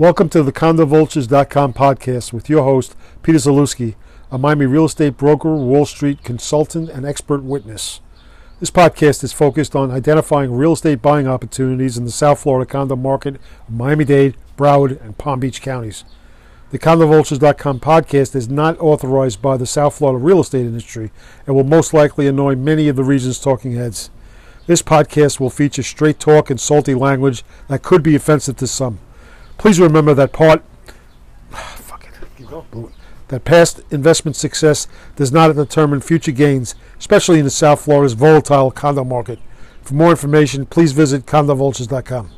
[0.00, 3.96] Welcome to the CondoVultures.com podcast with your host, Peter Zalewski,
[4.30, 8.00] a Miami real estate broker, Wall Street consultant, and expert witness.
[8.60, 12.96] This podcast is focused on identifying real estate buying opportunities in the South Florida condo
[12.96, 13.34] market
[13.68, 16.06] of Miami Dade, Broward, and Palm Beach counties.
[16.70, 21.10] The CondoVultures.com podcast is not authorized by the South Florida real estate industry
[21.46, 24.08] and will most likely annoy many of the region's talking heads.
[24.66, 28.98] This podcast will feature straight talk and salty language that could be offensive to some.
[29.60, 30.62] Please remember that part.
[31.50, 32.90] Fuck it.
[33.28, 38.70] That past investment success does not determine future gains, especially in the South Florida's volatile
[38.70, 39.38] condo market.
[39.82, 42.30] For more information, please visit CondoVultures.com.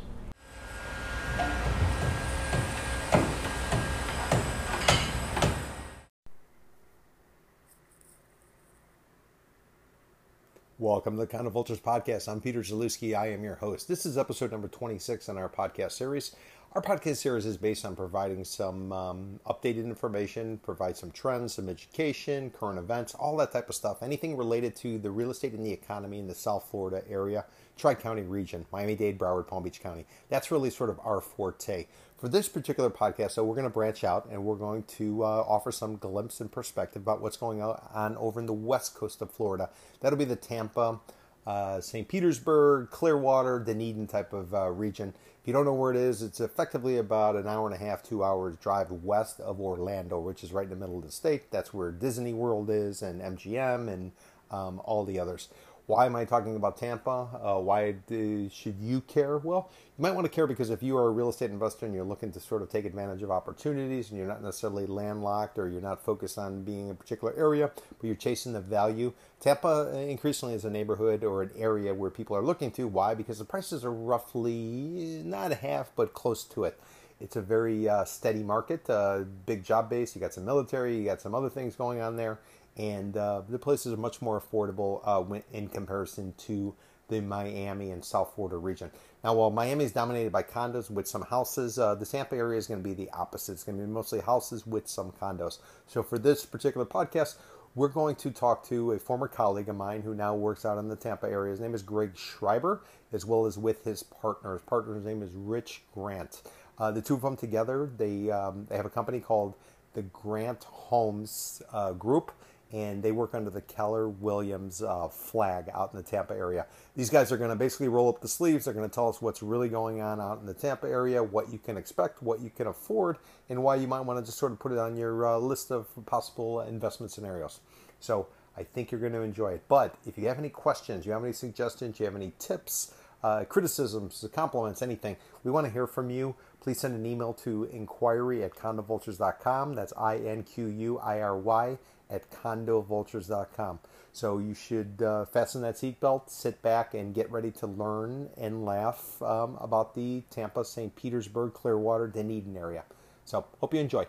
[10.83, 12.27] Welcome to the Condo Vultures podcast.
[12.27, 13.15] I'm Peter Zalewski.
[13.15, 13.87] I am your host.
[13.87, 16.35] This is episode number 26 in our podcast series.
[16.75, 21.69] Our podcast series is based on providing some um, updated information, provide some trends, some
[21.69, 24.01] education, current events, all that type of stuff.
[24.01, 27.45] Anything related to the real estate and the economy in the South Florida area,
[27.77, 30.07] Tri County region, Miami Dade, Broward, Palm Beach County.
[30.29, 31.85] That's really sort of our forte.
[32.17, 35.45] For this particular podcast, so we're going to branch out and we're going to uh,
[35.47, 39.29] offer some glimpse and perspective about what's going on over in the west coast of
[39.29, 39.69] Florida.
[39.99, 40.99] That'll be the Tampa,
[41.45, 42.07] uh, St.
[42.07, 45.13] Petersburg, Clearwater, Dunedin type of uh, region.
[45.43, 48.01] If you don't know where it is, it's effectively about an hour and a half,
[48.01, 51.51] two hours drive west of Orlando, which is right in the middle of the state.
[51.51, 54.13] That's where Disney World is, and MGM, and
[54.51, 55.49] um, all the others.
[55.85, 57.27] Why am I talking about Tampa?
[57.43, 59.37] Uh, why do, should you care?
[59.37, 61.93] Well, you might want to care because if you are a real estate investor and
[61.93, 65.69] you're looking to sort of take advantage of opportunities and you're not necessarily landlocked or
[65.69, 69.91] you're not focused on being in a particular area, but you're chasing the value, Tampa
[69.93, 72.87] uh, increasingly is a neighborhood or an area where people are looking to.
[72.87, 73.13] Why?
[73.13, 76.79] Because the prices are roughly not half, but close to it.
[77.21, 80.15] It's a very uh, steady market, uh, big job base.
[80.15, 82.39] You got some military, you got some other things going on there
[82.77, 86.73] and uh, the places are much more affordable uh, in comparison to
[87.09, 88.89] the Miami and South Florida region.
[89.23, 92.67] Now, while Miami is dominated by condos with some houses, uh, the Tampa area is
[92.67, 93.53] going to be the opposite.
[93.53, 95.59] It's going to be mostly houses with some condos.
[95.87, 97.35] So, for this particular podcast,
[97.75, 100.89] we're going to talk to a former colleague of mine who now works out in
[100.89, 101.51] the Tampa area.
[101.51, 102.83] His name is Greg Schreiber,
[103.13, 104.53] as well as with his partner.
[104.53, 106.41] His partner's name is Rich Grant.
[106.77, 109.53] Uh, the two of them together, they um, they have a company called
[109.93, 112.31] the Grant Homes uh, Group
[112.73, 116.65] and they work under the Keller Williams uh, flag out in the Tampa area.
[116.95, 118.65] These guys are going to basically roll up the sleeves.
[118.65, 121.51] They're going to tell us what's really going on out in the Tampa area, what
[121.51, 123.17] you can expect, what you can afford,
[123.47, 125.71] and why you might want to just sort of put it on your uh, list
[125.71, 127.59] of possible investment scenarios.
[127.99, 129.63] So I think you're going to enjoy it.
[129.67, 133.45] But if you have any questions, you have any suggestions, you have any tips, uh,
[133.45, 136.35] criticisms, compliments, anything, we want to hear from you.
[136.59, 139.75] Please send an email to inquiry at condovultures.com.
[139.75, 141.77] That's I N Q U I R Y
[142.13, 143.79] at condovultures.com.
[144.13, 148.63] So you should uh, fasten that seatbelt, sit back, and get ready to learn and
[148.63, 150.95] laugh um, about the Tampa, St.
[150.95, 152.83] Petersburg, Clearwater, Dunedin area.
[153.25, 154.05] So hope you enjoy.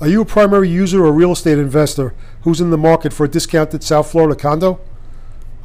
[0.00, 3.28] Are you a primary user or real estate investor who's in the market for a
[3.28, 4.78] discounted South Florida condo?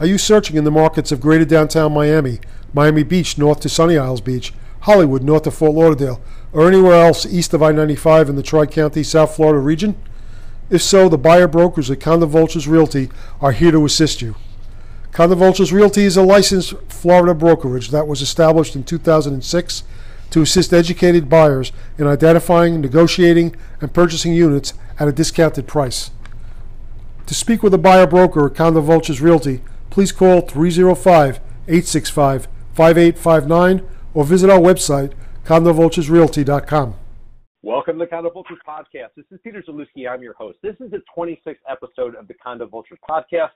[0.04, 2.42] Are you searching in the markets of greater downtown Miami,
[2.74, 6.22] Miami Beach north to Sunny Isles Beach, Hollywood north to Fort Lauderdale,
[6.52, 9.96] or anywhere else east of I 95 in the Tri County, South Florida region?
[10.70, 14.36] If so, the buyer brokers at Condo Vultures Realty are here to assist you.
[15.14, 19.84] Condo Vultures Realty is a licensed Florida brokerage that was established in 2006
[20.32, 26.12] to assist educated buyers in identifying, negotiating, and purchasing units at a discounted price.
[27.28, 29.62] To speak with a buyer broker at Condo Vultures Realty,
[29.94, 31.36] please call 305
[31.68, 35.14] 865 5859 or visit our website,
[35.46, 36.96] condovulturesrealty.com.
[37.62, 39.10] Welcome to the Condo Vultures Podcast.
[39.16, 40.10] This is Peter Zalewski.
[40.10, 40.58] I'm your host.
[40.64, 43.52] This is the 26th episode of the Condo Vultures Podcast.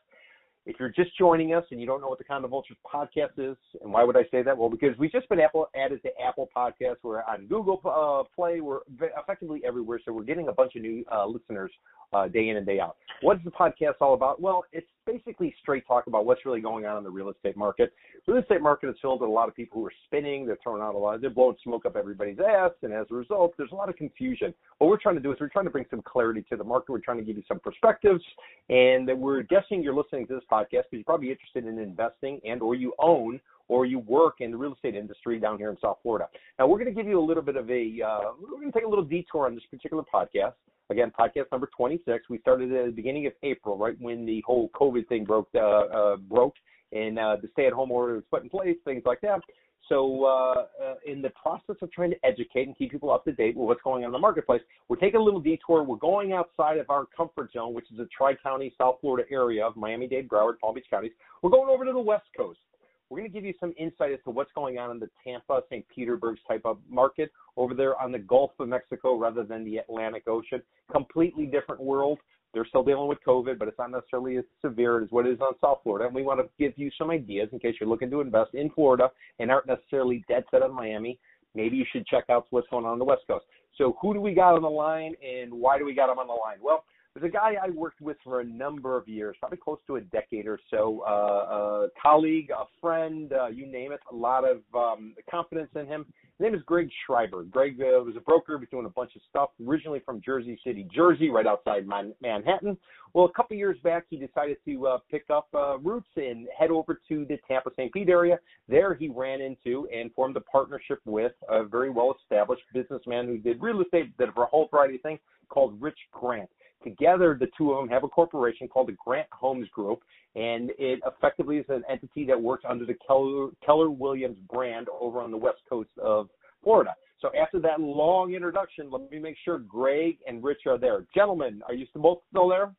[0.68, 3.56] If you're just joining us and you don't know what the Condo Vultures podcast is,
[3.82, 4.56] and why would I say that?
[4.56, 6.98] Well, because we've just been Apple, added to Apple Podcasts.
[7.04, 8.60] We're on Google uh, Play.
[8.60, 8.80] We're
[9.18, 10.00] effectively everywhere.
[10.06, 11.72] So we're getting a bunch of new uh, listeners
[12.12, 12.98] uh, day in and day out.
[13.22, 14.42] What is the podcast all about?
[14.42, 17.94] Well, it's basically straight talk about what's really going on in the real estate market.
[18.26, 20.46] The real estate market is filled with a lot of people who are spinning.
[20.46, 21.22] They're throwing out a lot.
[21.22, 24.54] They're blowing smoke up everybody's ass, and as a result, there's a lot of confusion.
[24.78, 26.92] What we're trying to do is we're trying to bring some clarity to the market.
[26.92, 28.24] We're trying to give you some perspectives,
[28.70, 32.62] and we're guessing you're listening to this podcast because you're probably interested in investing and
[32.62, 33.40] or you own
[33.70, 36.28] or you work in the real estate industry down here in South Florida.
[36.58, 38.78] Now, we're going to give you a little bit of a, uh, we're going to
[38.78, 40.54] take a little detour on this particular podcast
[40.90, 42.30] Again, podcast number 26.
[42.30, 45.60] We started at the beginning of April, right when the whole COVID thing broke uh,
[45.60, 46.56] uh, broke
[46.94, 49.42] and uh, the stay-at-home order was put in place, things like that.
[49.90, 53.32] So, uh, uh, in the process of trying to educate and keep people up to
[53.32, 55.84] date with what's going on in the marketplace, we're taking a little detour.
[55.84, 59.78] We're going outside of our comfort zone, which is the Tri-County, South Florida area of
[59.78, 61.14] Miami-Dade, Broward, Palm Beach counties.
[61.42, 62.60] We're going over to the West Coast.
[63.10, 65.62] We're going to give you some insight as to what's going on in the Tampa,
[65.70, 65.86] St.
[65.88, 70.28] Petersburg type of market over there on the Gulf of Mexico rather than the Atlantic
[70.28, 70.62] Ocean.
[70.92, 72.20] Completely different world.
[72.54, 75.40] They're still dealing with COVID, but it's not necessarily as severe as what it is
[75.42, 76.06] on South Florida.
[76.06, 78.70] And we want to give you some ideas in case you're looking to invest in
[78.72, 81.20] Florida and aren't necessarily dead set on Miami.
[81.56, 83.46] Maybe you should check out what's going on on the West Coast.
[83.78, 86.28] So, who do we got on the line, and why do we got them on
[86.28, 86.58] the line?
[86.62, 86.84] Well,
[87.20, 90.02] there's a guy I worked with for a number of years, probably close to a
[90.02, 91.04] decade or so.
[91.08, 94.00] Uh, a colleague, a friend, uh, you name it.
[94.12, 96.06] A lot of um, confidence in him.
[96.38, 97.44] His name is Greg Schreiber.
[97.44, 99.50] Greg uh, was a broker, was doing a bunch of stuff.
[99.68, 102.78] Originally from Jersey City, Jersey, right outside Man- Manhattan.
[103.14, 106.70] Well, a couple years back, he decided to uh, pick up uh, roots and head
[106.70, 107.92] over to the Tampa St.
[107.92, 108.38] Pete area.
[108.70, 113.60] There, he ran into and formed a partnership with a very well-established businessman who did
[113.60, 116.50] real estate, did a whole variety of things, called Rich Grant.
[116.84, 120.00] Together, the two of them have a corporation called the Grant Homes Group,
[120.36, 125.22] and it effectively is an entity that works under the Keller, Keller Williams brand over
[125.22, 126.30] on the west coast of
[126.64, 126.94] Florida.
[127.20, 131.06] So after that long introduction, let me make sure Greg and Rich are there.
[131.16, 132.72] Gentlemen, are you both still there?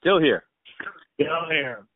[0.00, 0.44] Still here.
[1.14, 1.86] Still here.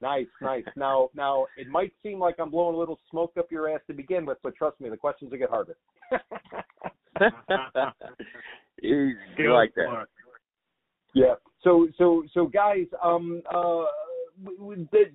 [0.00, 0.64] Nice, nice.
[0.76, 3.92] Now, now it might seem like I'm blowing a little smoke up your ass to
[3.92, 5.76] begin with, but trust me, the questions will get harder.
[8.80, 10.06] you, you like that?
[11.18, 11.34] Yeah.
[11.64, 13.84] So so so guys, um, uh,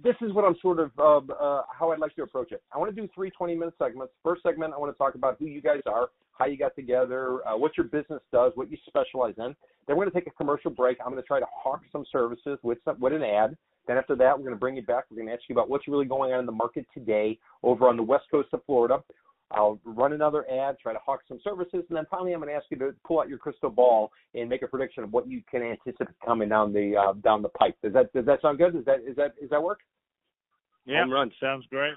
[0.04, 2.62] this is what I'm sort of uh, uh, how I'd like to approach it.
[2.74, 4.14] I want to do three 20 minute segments.
[4.22, 7.40] First segment, I want to talk about who you guys are, how you got together,
[7.48, 9.56] uh, what your business does, what you specialize in.
[9.88, 10.98] Then we're going to take a commercial break.
[11.00, 13.56] I'm going to try to hawk some services with some, with an ad.
[13.88, 15.06] Then after that, we're going to bring you back.
[15.10, 17.88] We're going to ask you about what's really going on in the market today over
[17.88, 19.04] on the west coast of Florida.
[19.52, 22.56] I'll run another ad, try to hawk some services, and then finally I'm going to
[22.56, 25.42] ask you to pull out your crystal ball and make a prediction of what you
[25.50, 27.76] can anticipate coming down the uh, down the pipe.
[27.84, 28.76] Does that does that sound good?
[28.76, 29.80] Is that is that is that work?
[30.86, 31.32] Yeah, Home run.
[31.40, 31.94] sounds great.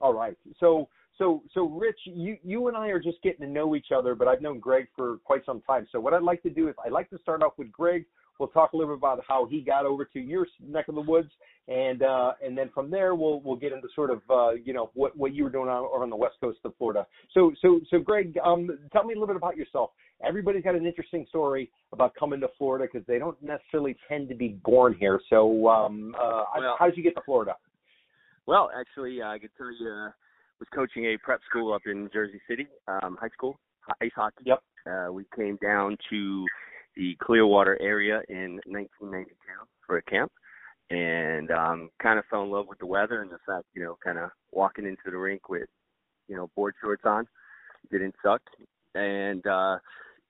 [0.00, 0.36] All right.
[0.58, 4.14] So so so Rich, you you and I are just getting to know each other,
[4.14, 5.86] but I've known Greg for quite some time.
[5.92, 8.04] So what I'd like to do is I'd like to start off with Greg.
[8.38, 11.00] We'll talk a little bit about how he got over to your neck of the
[11.00, 11.30] woods,
[11.66, 14.90] and uh, and then from there we'll we'll get into sort of uh, you know
[14.94, 17.06] what what you were doing on, over on the west coast of Florida.
[17.34, 19.90] So so so Greg, um, tell me a little bit about yourself.
[20.24, 24.34] Everybody's got an interesting story about coming to Florida because they don't necessarily tend to
[24.34, 25.20] be born here.
[25.30, 27.56] So um, uh, Well- how did you get to Florida?
[28.46, 30.10] Well, actually, uh, I could tell you, uh,
[30.58, 33.58] was coaching a prep school up in Jersey City, um, high school,
[34.00, 34.44] ice hockey.
[34.44, 34.62] Yep.
[34.86, 36.46] Uh, we came down to
[36.98, 39.34] the Clearwater area in 1992
[39.86, 40.30] for a camp,
[40.90, 43.96] and um, kind of fell in love with the weather and the fact, you know,
[44.04, 45.68] kind of walking into the rink with,
[46.28, 47.26] you know, board shorts on
[47.90, 48.42] didn't suck,
[48.94, 49.78] and uh,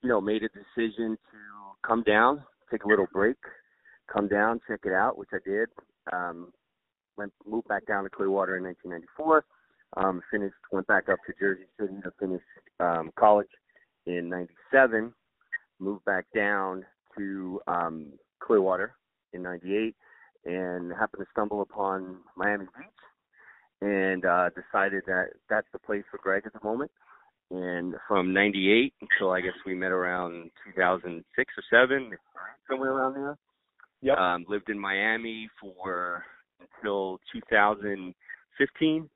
[0.03, 1.39] you know, made a decision to
[1.87, 3.37] come down, take a little break,
[4.13, 5.69] come down, check it out, which I did.
[6.13, 6.53] Um,
[7.17, 9.45] went moved back down to Clearwater in 1994.
[9.97, 12.43] Um, finished went back up to Jersey City to finish
[12.81, 13.49] um, college
[14.07, 15.13] in '97.
[15.81, 16.85] Moved back down
[17.17, 18.95] to um, Clearwater
[19.33, 19.95] in '98,
[20.45, 22.87] and happened to stumble upon Miami Beach,
[23.81, 26.91] and uh, decided that that's the place for Greg at the moment.
[27.51, 32.11] And from '98 until I guess we met around 2006 or seven,
[32.69, 33.39] somewhere around there.
[34.03, 34.19] Yep.
[34.19, 36.25] Um, lived in Miami for
[36.61, 39.11] until 2015.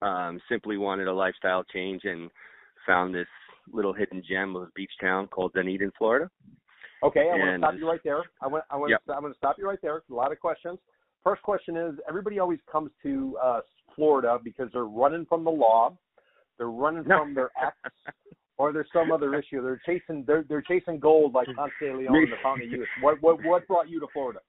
[0.00, 2.30] Um, simply wanted a lifestyle change and
[2.86, 3.28] found this
[3.70, 6.30] little hidden gem of a beach town called Dunedin, Florida.
[7.02, 8.22] Okay, I want to stop you right there.
[8.40, 9.04] I want, I want, Yep.
[9.06, 10.02] to, I'm going to stop you right there.
[10.08, 10.78] A lot of questions.
[11.24, 13.60] First question is: Everybody always comes to uh,
[13.96, 15.96] Florida because they're running from the law,
[16.58, 17.18] they're running No.
[17.20, 17.76] from their ex,
[18.56, 19.62] or there's some other issue.
[19.62, 22.88] They're chasing, they're they're chasing gold like Ponce de Leon in the Fountain of Youth.
[23.00, 24.40] What what what brought you to Florida?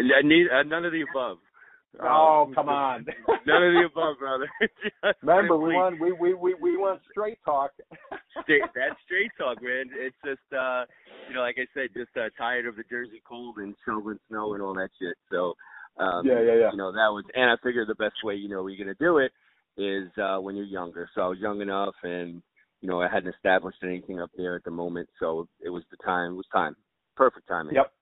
[0.00, 1.38] Uh, None of the above.
[2.00, 3.04] Oh, Um, come on.
[3.46, 4.48] None of the above, brother.
[5.22, 7.72] Remember, we want we we we, we want straight talk.
[8.42, 9.90] straight, that's straight talk, man.
[9.94, 10.84] It's just, uh,
[11.28, 14.54] you know, like I said, just uh, tired of the Jersey cold and shoveling snow
[14.54, 15.16] and all that shit.
[15.30, 15.54] So,
[15.98, 16.70] um, Yeah, yeah, yeah.
[16.72, 19.18] you know, that was, and I figured the best way, you know, you're gonna do
[19.18, 19.32] it
[19.76, 21.08] is uh, when you're younger.
[21.14, 22.42] So I was young enough, and
[22.80, 25.96] you know, I hadn't established anything up there at the moment, so it was the
[26.04, 26.32] time.
[26.32, 26.74] It was time.
[27.16, 27.74] Perfect timing.
[27.74, 27.92] Yep.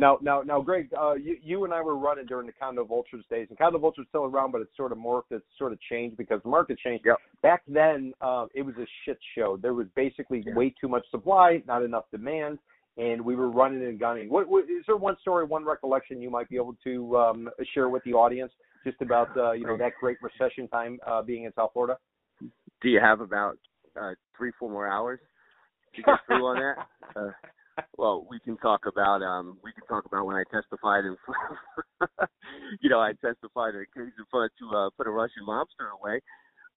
[0.00, 3.22] Now, now, now, Greg, uh, you, you and I were running during the Condo Vultures
[3.28, 5.30] days, and Condo Vultures still around, but it's sort of morphed.
[5.30, 7.04] It's sort of changed because the market changed.
[7.04, 7.18] Yep.
[7.42, 9.58] Back then, uh, it was a shit show.
[9.58, 10.54] There was basically Yeah.
[10.54, 12.58] way too much supply, not enough demand,
[12.96, 14.30] and we were running and gunning.
[14.30, 17.90] What, what is there one story, one recollection you might be able to um, share
[17.90, 18.52] with the audience
[18.84, 21.98] just about uh, you know that great recession time uh, being in South Florida?
[22.80, 23.58] Do you have about
[24.00, 25.20] uh, three, four more hours
[25.94, 26.86] to get through on that?
[27.16, 27.32] Uh,
[27.96, 31.16] well, we can talk about um, we can talk about when I testified in,
[32.80, 35.90] you know, I testified in a case in front to uh, put a Russian mobster
[36.00, 36.20] away.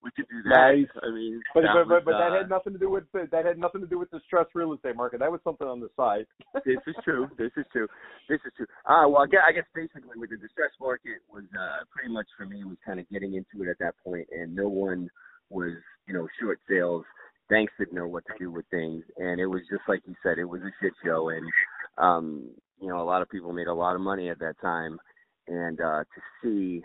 [0.03, 0.75] We could do that.
[0.75, 0.91] Nice.
[0.99, 3.05] I mean, But that but, but, was, but that uh, had nothing to do with
[3.13, 5.19] that had nothing to do with the stress real estate market.
[5.19, 6.27] That was something on the side.
[6.65, 7.31] this is true.
[7.37, 7.87] This is true.
[8.27, 8.67] This is true.
[8.83, 12.27] Uh, well, I guess, I guess basically with the distress market was uh, pretty much
[12.35, 15.07] for me was kind of getting into it at that point, and no one
[15.49, 15.71] was
[16.05, 17.05] you know short sales.
[17.53, 20.39] Banks didn't know what to do with things, and it was just like you said,
[20.39, 21.45] it was a shit show, and
[21.99, 22.49] um,
[22.81, 24.97] you know a lot of people made a lot of money at that time,
[25.47, 26.83] and uh, to see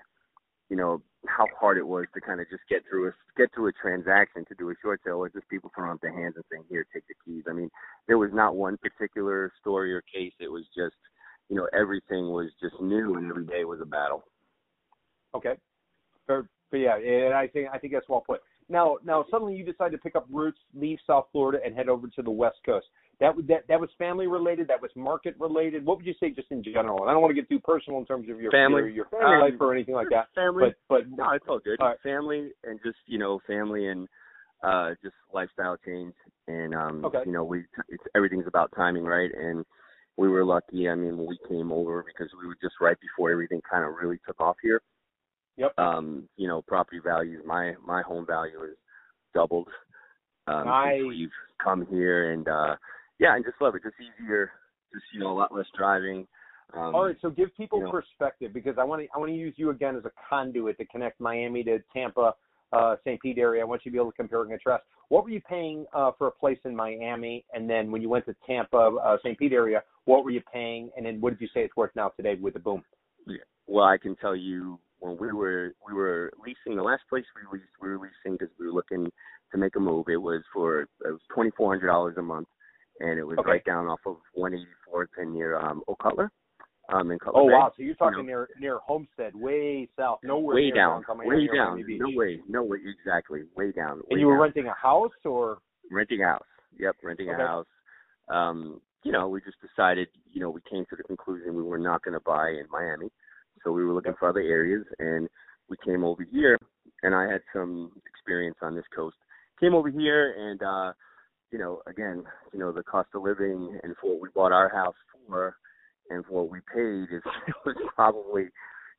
[0.68, 3.68] you know how hard it was to kind of just get through a get through
[3.68, 6.44] a transaction to do a short sale or just people throwing up their hands and
[6.52, 7.44] saying here take the keys.
[7.48, 7.70] I mean
[8.06, 10.34] there was not one particular story or case.
[10.38, 10.96] It was just
[11.48, 14.22] you know everything was just new and every day was a battle.
[15.34, 15.54] Okay.
[16.26, 18.42] Fair, but yeah, and I think I think that's well put.
[18.68, 22.06] Now, now suddenly you decide to pick up roots, leave South Florida, and head over
[22.08, 22.87] to the West Coast.
[23.20, 24.68] That would that that was family related.
[24.68, 25.84] That was market related.
[25.84, 27.00] What would you say, just in general?
[27.00, 28.82] And I don't want to get too personal in terms of your Family.
[28.82, 30.28] your, your family Um, life or anything like that.
[30.34, 31.98] family But but no it's all good All right.
[32.02, 34.06] family and just you know family and
[34.62, 36.14] uh just lifestyle change
[36.46, 37.22] and um Okay.
[37.25, 39.64] you know we it's everything's about timing right and
[40.16, 43.60] we were lucky i mean we came over because we were just right before everything
[43.70, 44.80] kind of really took off here
[45.59, 45.79] Yep.
[45.79, 48.77] um you know property values my my home value is
[49.35, 49.69] doubled
[50.47, 50.95] um Nice.
[51.00, 51.31] since we've
[51.62, 52.77] come here and uh
[53.19, 54.53] yeah and just love it just easier
[54.93, 56.27] just you know a lot less driving
[56.75, 57.17] um all right.
[57.21, 57.91] So give people you know.
[57.91, 60.85] perspective because I want to I want to use you again as a conduit to
[60.87, 62.35] connect Miami to Tampa,
[62.73, 63.21] uh, St.
[63.21, 63.62] Pete area.
[63.62, 64.85] I want you to be able to compare and contrast.
[65.09, 68.27] What were you paying uh, for a place in Miami, and then when you went
[68.27, 69.38] to Tampa, uh, St.
[69.38, 72.11] Pete area, what were you paying, and then what did you say it's worth now
[72.11, 72.83] today with the boom?
[73.27, 73.38] Yeah.
[73.67, 77.59] Well, I can tell you when we were we were leasing the last place we
[77.59, 79.11] leased we were leasing because we were looking
[79.52, 80.07] to make a move.
[80.09, 82.49] It was for it was twenty four hundred dollars a month,
[83.00, 83.49] and it was Okay.
[83.49, 86.31] right down off of one eighty fourth and near um Old Cutler,
[86.93, 87.52] um in Cutler Oh Bay.
[87.52, 87.73] wow!
[87.76, 88.26] So you're talking know.
[88.26, 91.85] near near Homestead, way south, nowhere way down, way down.
[91.99, 94.00] No way, no way, exactly, way down.
[94.11, 94.43] And way you were down.
[94.43, 95.59] renting a house, or
[95.90, 96.43] renting a house.
[96.78, 97.43] Yep, renting Okay.
[97.43, 97.67] a house.
[98.28, 101.78] Um, you know, we just decided, you know, we came to the conclusion we were
[101.78, 103.09] not going to buy in Miami,
[103.65, 105.29] so we were looking for other areas, and
[105.69, 106.59] we came over here.
[107.03, 109.17] And I had some experience on this coast.
[109.61, 110.93] Came over here, and uh,
[111.50, 114.69] you know, again, you know, the cost of living and for what we bought our
[114.69, 114.97] house
[115.27, 115.57] for,
[116.11, 117.23] and for what we paid is
[117.67, 118.45] was probably,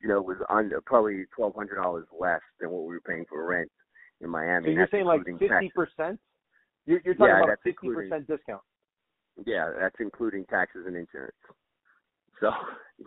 [0.01, 3.46] you know, was under probably twelve hundred dollars less than what we were paying for
[3.46, 3.70] rent
[4.22, 4.68] in Miami.
[4.68, 6.20] so you're That's saying like fifty percent?
[6.86, 8.62] You're, you're talking Yeah, about fifty percent discount.
[9.46, 11.36] Yeah, that's including taxes and insurance.
[12.41, 12.51] So,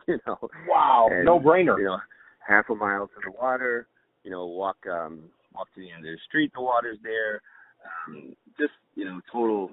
[0.09, 1.79] you know, Wow, and, no brainer.
[1.79, 1.99] You know,
[2.47, 3.87] half a mile to the water.
[4.25, 5.25] You know, walk um
[5.55, 6.51] walk to the end of the street.
[6.55, 7.43] The water's there.
[8.09, 9.71] Um, just you know, total,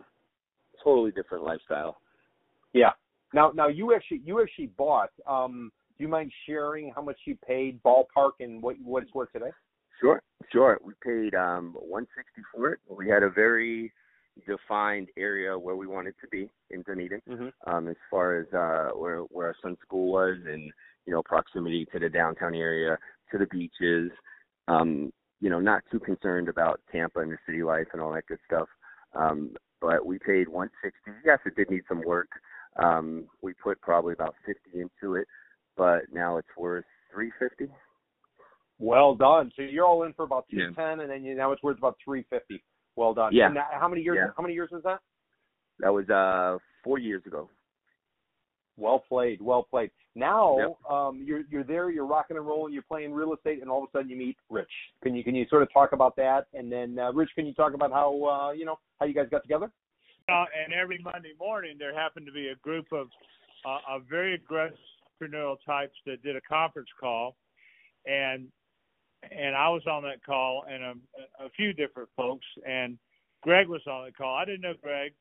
[0.83, 1.97] totally different lifestyle.
[2.73, 2.91] Yeah.
[3.33, 5.11] Now, now you actually you actually bought.
[5.27, 9.31] Um, do you mind sharing how much you paid ballpark and what what it's worth
[9.31, 9.51] today?
[10.01, 10.79] Sure, sure.
[10.83, 12.79] We paid um 160 for it.
[12.89, 13.91] We had a very
[14.45, 17.21] defined area where we wanted to be in Dunedin.
[17.29, 17.71] Mm-hmm.
[17.71, 20.71] um, as far as uh, where where our son's school was, and
[21.05, 22.97] you know proximity to the downtown area,
[23.31, 24.11] to the beaches.
[24.67, 28.27] Um, you know, not too concerned about Tampa and the city life and all that
[28.27, 28.67] good stuff.
[29.15, 31.21] Um, but we paid 160.
[31.25, 32.27] Yes, it did need some work.
[32.75, 35.25] Um, we put probably about 50 into it,
[35.77, 37.73] but now it's worth 350.
[38.79, 39.51] Well done.
[39.55, 40.91] So you're all in for about two Yeah.
[40.91, 42.63] and then you, now it's worth about three fifty.
[42.99, 43.33] Well done.
[43.33, 43.47] Yeah.
[43.47, 44.17] And that, how many years?
[44.19, 44.33] Yeah.
[44.35, 44.99] How many years was that?
[45.79, 47.49] That was uh four years ago.
[48.75, 49.41] Well played.
[49.41, 49.91] Well played.
[50.15, 50.91] Now Yep.
[50.91, 51.89] um, you're you're there.
[51.89, 52.73] You're rocking and rolling.
[52.73, 54.67] You're playing real estate, and all of a sudden you meet Rich.
[55.01, 56.47] Can you can you sort of talk about that?
[56.53, 59.27] And then uh, Rich, can you talk about how uh, you know how you guys
[59.31, 59.71] got together?
[60.27, 63.07] Uh, and every Monday morning, there happened to be a group of
[63.65, 64.77] uh, of very aggressive
[65.21, 67.37] entrepreneurial types that did a conference call,
[68.05, 68.47] and
[69.23, 70.93] and I was on that call, and a,
[71.45, 72.97] a few different folks, and
[73.41, 74.35] Greg was on the call.
[74.35, 75.13] I didn't know Greg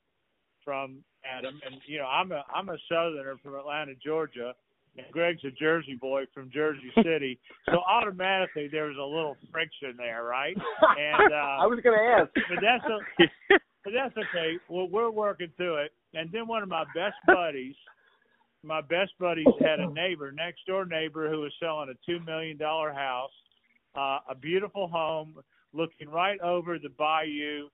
[0.65, 4.55] from Adam, and you know I'm a I'm a Southerner from Atlanta, Georgia,
[4.97, 9.95] and Greg's a Jersey boy from Jersey City, so automatically there was a little friction
[9.97, 10.57] there, right?
[10.99, 12.31] And uh, I was going to ask.
[12.35, 14.59] but that's a, but that's okay.
[14.69, 15.93] Well, we're working through it.
[16.15, 17.75] And then one of my best buddies
[18.63, 22.57] my best buddies had a neighbor, next door neighbor, who was selling a two million
[22.57, 23.31] dollar house,
[23.99, 25.35] uh, a beautiful home
[25.73, 27.69] looking right over the bayou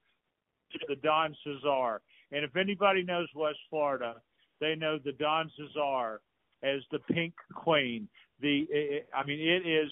[0.72, 2.00] to the Don Cesar.
[2.32, 4.14] And if anybody knows West Florida,
[4.60, 6.20] they know the Don Cesar
[6.62, 8.08] as the Pink Queen.
[8.40, 9.90] The it, I mean, it is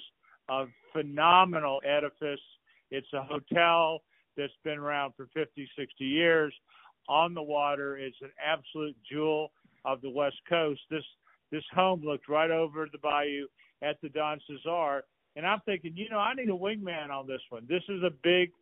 [0.48, 2.40] a phenomenal edifice.
[2.90, 4.00] It's a hotel
[4.36, 6.54] that's been around for 50, 60 years
[7.08, 7.98] on the water.
[7.98, 9.52] It's an absolute jewel
[9.84, 10.80] of the West Coast.
[10.90, 11.04] This
[11.50, 13.46] this home looked right over the bayou
[13.82, 15.04] at the Don Cesar,
[15.36, 17.66] and I'm thinking, you know, I need a wingman on this one.
[17.68, 18.52] This is a big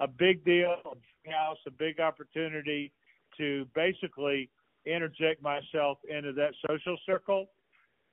[0.00, 2.92] a big deal, a big house, a big opportunity
[3.36, 4.48] to basically
[4.86, 7.50] interject myself into that social circle.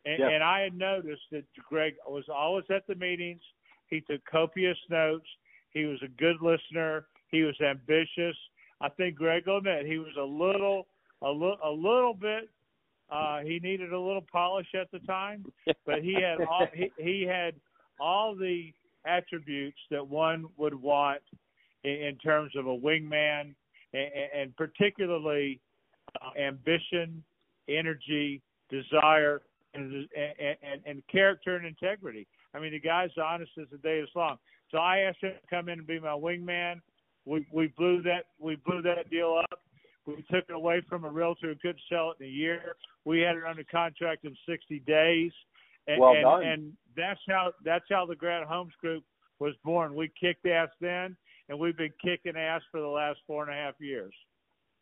[0.06, 0.30] And, Yeah.
[0.30, 3.42] and I had noticed that Greg was always at the meetings.
[3.88, 5.28] He took copious notes.
[5.72, 7.08] He was a good listener.
[7.30, 8.36] He was ambitious.
[8.82, 10.88] I think Greg will admit he was a little,
[11.22, 12.50] a little, a little bit.
[13.10, 15.46] Uh, he needed a little polish at the time,
[15.86, 17.54] but he had all, he, he had
[18.00, 18.74] all the
[19.06, 21.22] attributes that one would want
[21.84, 23.54] in, in terms of a wingman,
[23.94, 25.60] and, and particularly
[26.22, 27.24] uh, ambition,
[27.70, 29.42] energy, desire,
[29.74, 32.28] and, and, and, and character and integrity.
[32.54, 34.38] I mean, the guy's honest as the day is long.
[34.72, 36.82] So I asked him to come in and be my wingman.
[37.26, 39.60] We we blew that we blew that deal up.
[40.06, 42.76] We took it away from a realtor who couldn't sell it in a year.
[43.06, 45.32] We had it under contract in 60 days.
[45.88, 46.44] And, Well and, done.
[46.44, 49.04] and that's how that's how the Grant Homes Group
[49.40, 49.96] was born.
[49.96, 51.16] We kicked ass then,
[51.50, 54.14] and we've been kicking ass for the last four and a half years.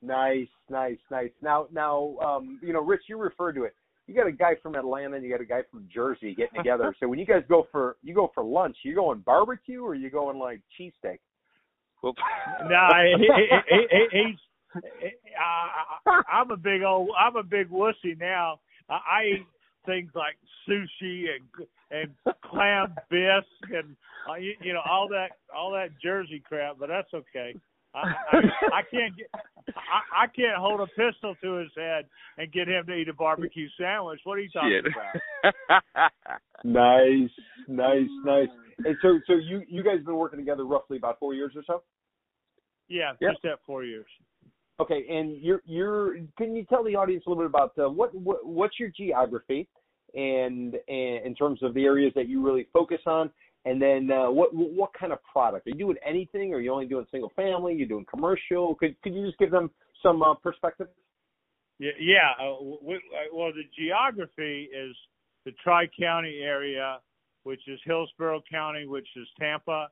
[0.01, 1.32] Nice, nice, nice.
[1.41, 3.74] Now, now, um, you know, Rich, you referred to it.
[4.05, 6.93] You got a guy from Atlanta and you got a guy from Jersey getting together.
[7.00, 10.10] so when you guys go for you go for lunch, you going barbecue or you
[10.10, 11.20] going like cheesesteak?
[12.01, 12.13] Well,
[12.70, 13.27] No, he,
[13.70, 14.39] he, he, he's.
[15.39, 17.10] I, I, I'm a big old.
[17.17, 18.60] I'm a big wussy now.
[18.89, 19.48] I, I eat
[19.86, 20.36] things like
[20.68, 23.96] sushi and and clam bisque and
[24.29, 27.55] uh, you, you know all that all that Jersey crap, but that's okay.
[27.96, 28.38] I, I,
[28.74, 29.27] I can't get.
[29.34, 32.05] I, I can't hold a pistol to his head
[32.38, 34.20] and get him to eat a barbecue sandwich.
[34.24, 34.94] What are you talking shit.
[34.94, 36.12] about?
[36.66, 37.29] Nice,
[37.68, 38.48] nice, nice.
[38.86, 41.84] And so, so you you guys been working together roughly about four years or so.
[42.88, 43.34] Yeah, Yep.
[43.34, 44.05] just at four years.
[44.79, 46.16] Okay, and you're you're.
[46.38, 49.68] Can you tell the audience a little bit about uh, what, what what's your geography,
[50.14, 53.32] and, and in terms of the areas that you really focus on,
[53.66, 55.96] and then uh, what what kind of product are you doing?
[56.06, 56.54] Anything?
[56.54, 57.74] Or are you only doing single family?
[57.74, 58.76] You're doing commercial?
[58.76, 59.72] Could could you just give them
[60.02, 60.88] some uh, perspective?
[61.80, 62.46] Yeah, yeah.
[62.46, 63.00] Uh, we, uh,
[63.34, 64.96] well, the geography is
[65.46, 67.00] the Tri County area,
[67.44, 69.88] which is Hillsborough County, which is Tampa,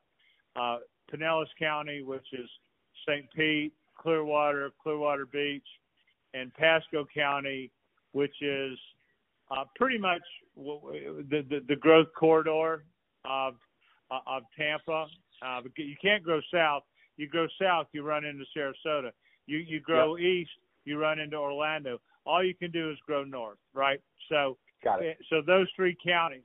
[0.56, 0.78] uh,
[1.12, 2.50] Pinellas County, which is
[3.08, 3.26] St.
[3.34, 5.66] Pete, Clearwater, Clearwater Beach,
[6.34, 7.72] and Pasco County,
[8.12, 8.78] which is
[9.52, 10.22] uh, pretty much
[10.56, 12.86] the, the the growth corridor
[13.26, 13.56] of
[14.10, 15.06] uh, of Tampa.
[15.46, 16.84] Uh, you can't grow south.
[17.18, 19.12] You go south, you run into Sarasota.
[19.48, 20.52] You you grow east,
[20.86, 22.00] you run into Orlando.
[22.26, 24.00] All you can do is grow north, right?
[24.30, 25.18] So Got it.
[25.30, 26.44] so those three counties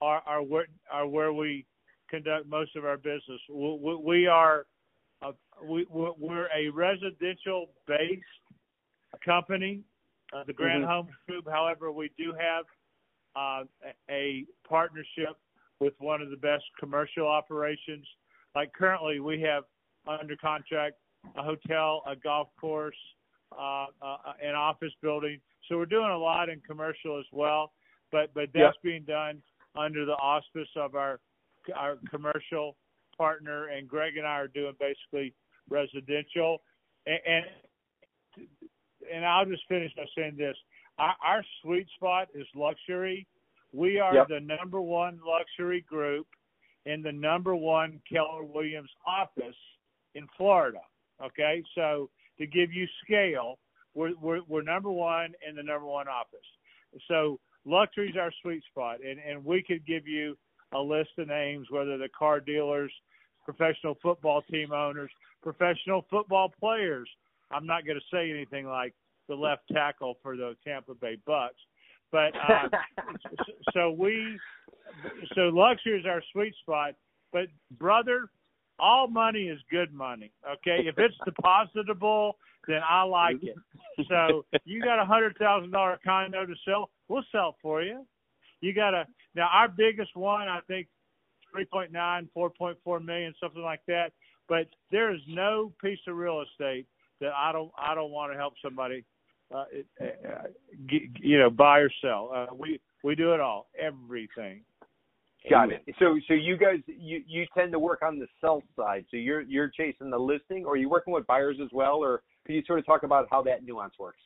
[0.00, 1.64] are are where are where we
[2.10, 3.40] conduct most of our business.
[3.48, 4.66] We, we- we are
[5.22, 5.32] uh,
[5.64, 8.22] we we're we're a residential based
[9.24, 9.80] company,
[10.32, 10.88] uh, the Grant Mhm.
[10.88, 11.48] Homes Group.
[11.48, 12.66] However, we do have
[13.34, 13.64] uh,
[14.10, 15.36] a partnership
[15.80, 18.06] with one of the best commercial operations.
[18.54, 19.64] Like currently, we have
[20.06, 20.96] under contract
[21.36, 22.96] a hotel, a golf course,
[23.52, 25.40] uh, uh, an office building.
[25.68, 27.72] So we're doing a lot in commercial as well,
[28.10, 29.42] but but that's being done
[29.76, 31.20] under the auspice of our
[31.74, 32.76] our commercial
[33.16, 35.34] partner, and Greg and I are doing basically
[35.68, 36.62] residential.
[37.06, 37.44] And and,
[39.12, 40.56] and I'll just finish by saying this:
[40.98, 43.26] our, our sweet spot is luxury.
[43.72, 44.28] We are Yep.
[44.28, 46.26] the number one luxury group
[46.84, 49.56] in the number one Keller Williams office
[50.14, 50.80] in Florida.
[51.24, 53.58] Okay, so to give you scale,
[53.94, 56.40] we're, we're, we're number one in the number one office.
[57.08, 60.36] So luxury is our sweet spot, and, and we could give you
[60.74, 62.92] a list of names, whether they're car dealers,
[63.44, 65.10] professional football team owners,
[65.42, 67.08] professional football players.
[67.52, 68.94] I'm not going to say anything like
[69.28, 71.50] the left tackle for the Tampa Bay Bucs,
[72.10, 72.68] but uh,
[73.72, 74.38] so we
[75.34, 76.94] so luxury is our sweet spot.
[77.32, 77.46] But
[77.78, 78.28] brother,
[78.78, 80.32] all money is good money.
[80.46, 82.36] Okay, if it's depositable,
[82.68, 83.56] then I like it.
[84.08, 88.06] So you got a hundred thousand dollar condo to sell, we'll sell it for you.
[88.60, 90.88] You got a now our biggest one, I think,
[91.50, 94.12] three point nine, four point four million, something like that.
[94.48, 96.86] But there is no piece of real estate
[97.22, 99.04] that I don't I don't want to help somebody
[99.54, 99.64] uh,
[100.00, 100.06] uh,
[100.88, 102.30] you know, buy or sell.
[102.34, 104.62] Uh, we we do it all, everything.
[105.50, 105.84] Got it.
[105.98, 109.04] So so you guys you you tend to work on the sell side.
[109.10, 112.22] So you're you're chasing the listing, or are you working with buyers as well, or
[112.46, 114.20] can you sort of talk about how that nuance works?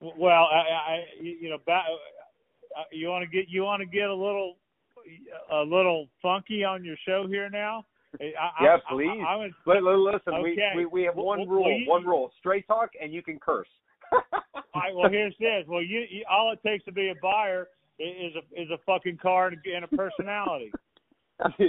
[0.00, 4.14] Well, I, I you know, uh, you want to get you want to get a
[4.14, 4.56] little
[5.50, 7.86] a little funky on your show here now.
[8.20, 9.08] I, yeah, please.
[9.26, 10.72] I, I, listen, okay.
[10.74, 13.38] we, we we have one well, rule, you, one rule: straight talk, and you can
[13.38, 13.68] curse.
[14.12, 14.20] all
[14.74, 14.94] right.
[14.94, 15.64] Well, here's this.
[15.66, 17.68] Well, you, you all it takes to be a buyer
[17.98, 20.72] is a is a fucking car and, a personality.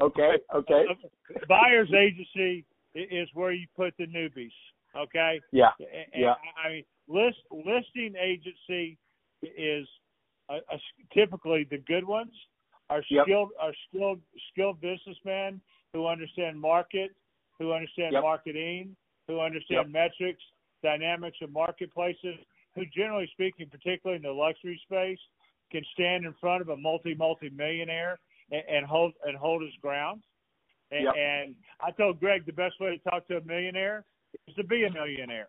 [0.00, 0.32] okay.
[0.54, 0.84] Okay.
[1.48, 4.52] Buyer's agency is where you put the newbies.
[4.96, 5.40] Okay.
[5.50, 5.70] Yeah.
[5.80, 6.34] And, yeah.
[6.64, 8.98] I mean, list listing agency
[9.42, 9.88] is
[10.48, 10.78] a, a,
[11.12, 12.32] typically the good ones
[12.90, 13.48] are skilled yep.
[13.60, 14.20] are skilled
[14.52, 15.60] skilled businessmen
[15.92, 17.10] who understand market,
[17.58, 18.22] who understand yep.
[18.22, 18.96] marketing,
[19.28, 20.12] who understand yep.
[20.12, 20.42] metrics,
[20.82, 22.36] dynamics of marketplaces,
[22.74, 25.18] who generally speaking, particularly in the luxury space,
[25.70, 28.18] can stand in front of a multi multi millionaire
[28.50, 30.22] and, and hold and hold his ground.
[30.90, 31.14] And, yep.
[31.16, 34.04] and I told Greg the best way to talk to a millionaire
[34.46, 35.48] is to be a millionaire,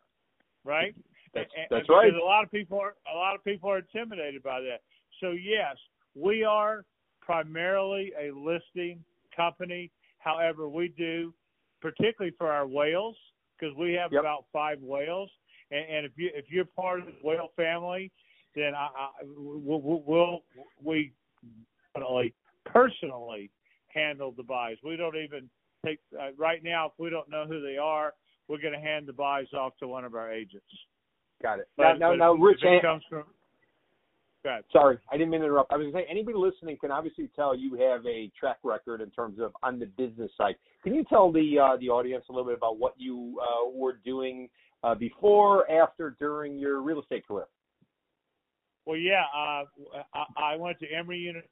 [0.64, 0.96] right?
[1.34, 2.14] That's, and, that's right.
[2.14, 4.82] A lot of people are a lot of people are intimidated by that.
[5.20, 5.76] So yes,
[6.16, 6.86] we are
[7.26, 9.04] primarily a listing
[9.36, 9.92] company.
[10.20, 11.34] However, we do,
[11.82, 13.16] particularly for our whales,
[13.58, 14.22] because we have yep.
[14.22, 15.30] about five whales.
[15.72, 18.12] And, and, if you if you're part of the whale family,
[18.56, 20.44] then I, I we'll, we'll
[20.84, 21.14] we
[21.96, 22.34] personally
[22.66, 23.50] personally
[23.88, 24.78] handle the buys.
[24.84, 25.50] We don't even
[25.86, 26.88] take uh, right now.
[26.88, 28.14] If we don't know who they are,
[28.48, 30.66] we're going to hand the buys off to one of our agents.
[31.42, 31.68] Got it.
[31.78, 33.24] But, now, now, now Rich, it comes from
[34.72, 35.72] Sorry, I didn't mean to interrupt.
[35.72, 39.00] I was going to say anybody listening can obviously tell you have a track record
[39.00, 40.56] in terms of on the business side.
[40.84, 44.00] Can you tell the uh, the audience a little bit about what you uh, were
[44.04, 44.50] doing
[44.84, 47.46] uh, before, after, during your real estate career?
[48.86, 49.64] Well, yeah, uh,
[50.14, 51.50] I, I went to Emory University.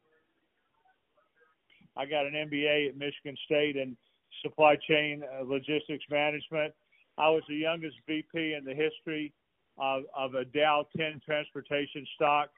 [1.96, 3.96] I got an MBA at Michigan State in
[4.42, 6.74] supply chain uh, logistics management.
[7.18, 9.34] I was the youngest VP in the history
[9.78, 12.50] of, of a Dow 10 transportation stock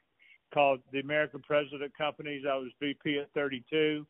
[0.52, 2.44] called the American President Companies.
[2.48, 4.06] I was VP at 32.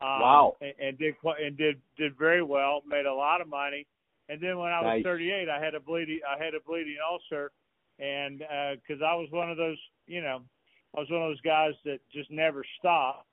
[0.00, 0.56] Um, wow.
[0.60, 2.82] And, and did and did did very well.
[2.86, 3.86] Made a lot of money.
[4.28, 5.04] And then when I was nice.
[5.04, 7.52] 38, I had a bleeding I had a bleeding ulcer,
[7.98, 10.40] and because uh, I was one of those, you know,
[10.96, 13.26] I was one of those guys that just never stopped,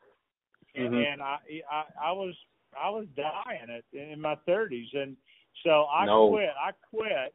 [0.77, 0.93] mm-hmm.
[0.93, 1.37] and I,
[1.71, 2.35] I I was
[2.79, 5.15] I was dying at in my 30s, and
[5.63, 6.29] so I no.
[6.29, 6.49] quit.
[6.49, 7.33] I quit,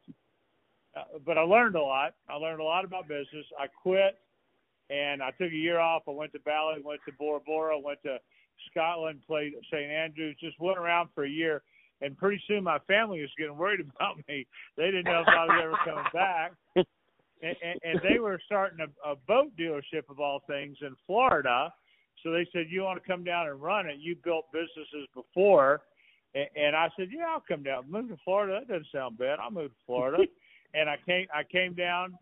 [0.95, 2.13] uh, but I learned a lot.
[2.29, 3.45] I learned a lot about business.
[3.59, 4.17] I quit
[4.89, 6.03] and I took a year off.
[6.07, 8.17] I went to Bali, went to Bora Bora, went to
[8.71, 11.63] Scotland, played St Andrews, just went around for a year.
[12.01, 14.45] And pretty soon my family was getting worried about me.
[14.77, 16.51] They didn't know if I was ever coming back.
[16.75, 21.73] And, and, and they were starting a, a boat dealership of all things in Florida.
[22.23, 23.97] So they said, "You want to come down and run it?
[23.99, 25.81] You built businesses before."
[26.33, 27.91] And, and I said, "Yeah, I'll come down.
[27.91, 28.61] Move to Florida.
[28.61, 29.37] That doesn't sound bad.
[29.39, 30.23] I'll move to Florida."
[30.73, 31.27] and I came.
[31.33, 32.17] I came down,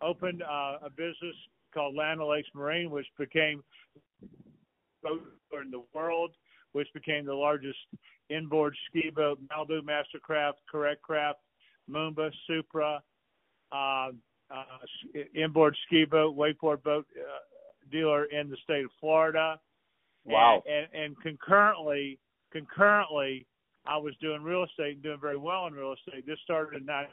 [0.00, 1.36] opened uh, a business
[1.76, 3.62] called Land O'Lakes Marine, which became
[5.04, 6.30] in the world,
[6.72, 7.78] which became the largest
[8.30, 11.38] inboard ski boat, Malibu Mastercraft, Correct Craft,
[11.88, 13.02] Moomba, Supra,
[13.72, 14.08] uh,
[14.50, 14.64] uh,
[15.34, 17.38] inboard ski boat, wakeboard boat uh,
[17.92, 19.58] dealer in the state of Florida.
[20.24, 20.62] Wow.
[20.66, 22.18] And, and, and concurrently,
[22.52, 23.46] concurrently,
[23.86, 26.26] I was doing real estate and doing very well in real estate.
[26.26, 27.06] This started in nine,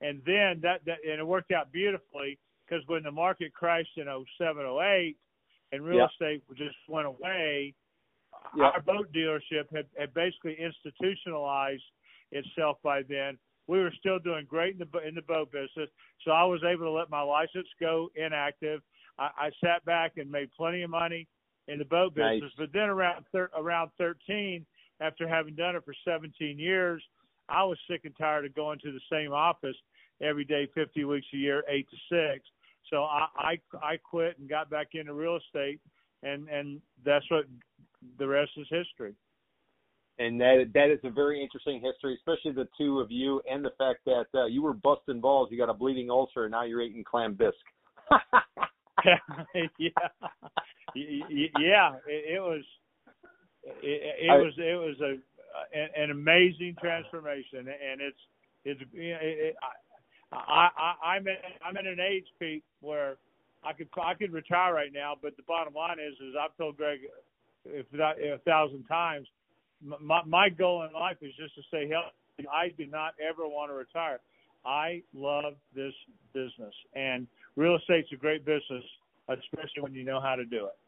[0.00, 2.38] and then that, that and it worked out beautifully
[2.70, 4.06] because when the market crashed in
[4.38, 5.16] 07, 08,
[5.72, 7.74] and real estate just went away,
[8.74, 11.82] our boat dealership had, had basically institutionalized
[12.32, 13.38] itself by then.
[13.66, 15.88] We were still doing great in the in the boat business,
[16.24, 18.80] so I was able to let my license go inactive.
[19.18, 21.28] I, I sat back and made plenty of money
[21.68, 22.42] in the boat business.
[22.42, 22.52] Nice.
[22.56, 24.66] But then around thir- around 13,
[25.00, 27.02] after having done it for 17 years,
[27.48, 29.76] I was sick and tired of going to the same office
[30.20, 32.44] every day, 50 weeks a year, eight to six.
[32.88, 35.80] So I, I I quit and got back into real estate,
[36.22, 37.44] and and that's what
[38.18, 39.14] the rest is history.
[40.18, 43.72] And that that is a very interesting history, especially the two of you, and the
[43.78, 46.82] fact that uh, you were busting balls, you got a bleeding ulcer, and now you're
[46.82, 47.54] eating clam bisque.
[49.78, 49.88] yeah,
[50.94, 52.64] yeah, it, it was,
[53.64, 55.16] it, it was, it was a
[55.96, 58.18] an amazing transformation, and it's
[58.64, 59.56] it's it,
[60.32, 63.16] I, I I'm in I'm in an age peak where
[63.64, 66.76] I could I could retire right now, but the bottom line is is I've told
[66.76, 67.00] Greg
[67.64, 69.26] if not a thousand times,
[69.82, 72.48] my my goal in life is just to stay healthy.
[72.50, 74.20] I do not ever want to retire.
[74.64, 75.94] I love this
[76.32, 78.84] business, and real estate's a great business,
[79.28, 80.78] especially when you know how to do it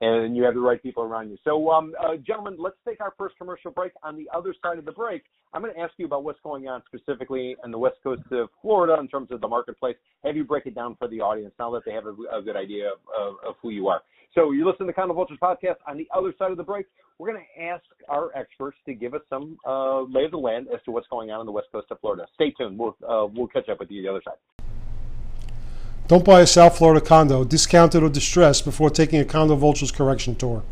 [0.00, 1.36] and you have the right people around you.
[1.44, 3.92] So, um, uh, gentlemen, let's take our first commercial break.
[4.02, 6.68] On the other side of the break, I'm going to ask you about what's going
[6.68, 9.96] on specifically on the west coast of Florida in terms of the marketplace.
[10.24, 12.56] Have you break it down for the audience now that they have a, a good
[12.56, 14.02] idea of, of, of, who you are.
[14.34, 15.76] So, you listen to Condo Vultures podcast.
[15.86, 16.86] On the other side of the break,
[17.18, 20.68] we're going to ask our experts to give us some uh, lay of the land
[20.72, 22.26] as to what's going on on the west coast of Florida.
[22.34, 22.78] Stay tuned.
[22.78, 24.59] We'll uh, we'll catch up with you the other side.
[26.10, 30.34] Don't buy a South Florida condo, discounted or distressed, before taking a Condo Vultures correction
[30.34, 30.64] tour.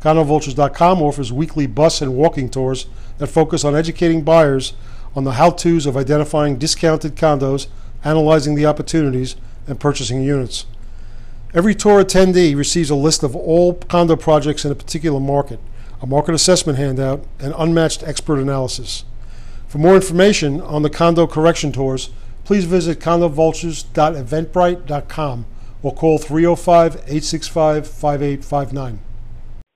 [0.00, 2.86] CondoVultures.com offers weekly bus and walking tours
[3.18, 4.74] that focus on educating buyers
[5.16, 7.66] on the how to's of identifying discounted condos,
[8.04, 9.34] analyzing the opportunities,
[9.66, 10.66] and purchasing units.
[11.52, 15.58] Every tour attendee receives a list of all condo projects in a particular market,
[16.00, 19.02] a market assessment handout, and unmatched expert analysis.
[19.66, 22.10] For more information on the condo correction tours,
[22.46, 25.46] please visit condovultures.eventbrite.com
[25.82, 28.98] or call 305 865 5859.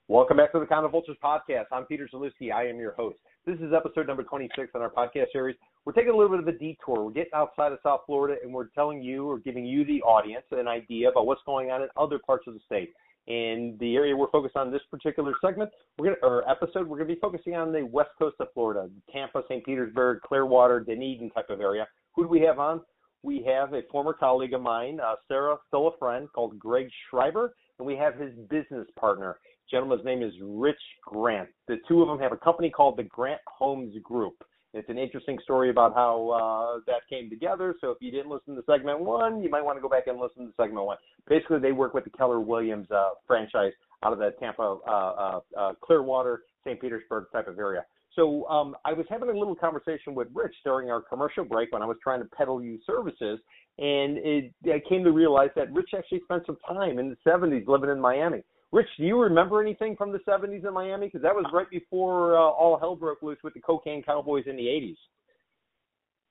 [0.07, 1.67] Welcome back to the Condo Vultures podcast.
[1.73, 2.51] I'm Peter Zalewski.
[2.53, 3.19] I am your host.
[3.45, 5.57] This is episode number 26 on our podcast series.
[5.85, 7.05] We're taking a little bit of a detour.
[7.05, 10.47] We're getting outside of South Florida and we're telling you or giving you, the audience,
[10.53, 12.93] an idea about what's going on in other parts of the state.
[13.31, 17.09] In the area we're focused on this particular segment, we're gonna, or episode, we're going
[17.11, 19.65] to be focusing on the west coast of Florida, Tampa, St.
[19.65, 21.87] Petersburg, Clearwater, Dunedin type of area.
[22.17, 22.81] Who do we have on?
[23.23, 27.55] We have a former colleague of mine, uh, Sarah, still a friend, called Greg Schreiber,
[27.79, 29.39] and we have his business partner.
[29.71, 31.51] Gentleman's name is Rich Grant.
[31.69, 34.43] The two of them have a company called the Grant Homes Group.
[34.73, 37.75] It's an interesting story about how uh, that came together.
[37.81, 40.21] So if you didn't listen to segment one, you might want to go back and
[40.21, 40.97] listen to segment one.
[41.29, 43.73] Basically, they work with the Keller Williams uh, franchise
[44.05, 46.81] out of the Tampa, uh, uh, uh Clearwater, St.
[46.81, 47.85] Petersburg type of area.
[48.15, 51.83] So um, I was having a little conversation with Rich during our commercial break when
[51.83, 53.39] I was trying to peddle you services,
[53.79, 57.67] and it, I came to realize that Rich actually spent some time in the 70s
[57.67, 58.43] living in Miami.
[58.73, 61.07] Rich, do you remember anything from the 70s in Miami?
[61.07, 64.57] Because that was right before uh, all hell broke loose with the cocaine cowboys in
[64.57, 64.97] the 80s.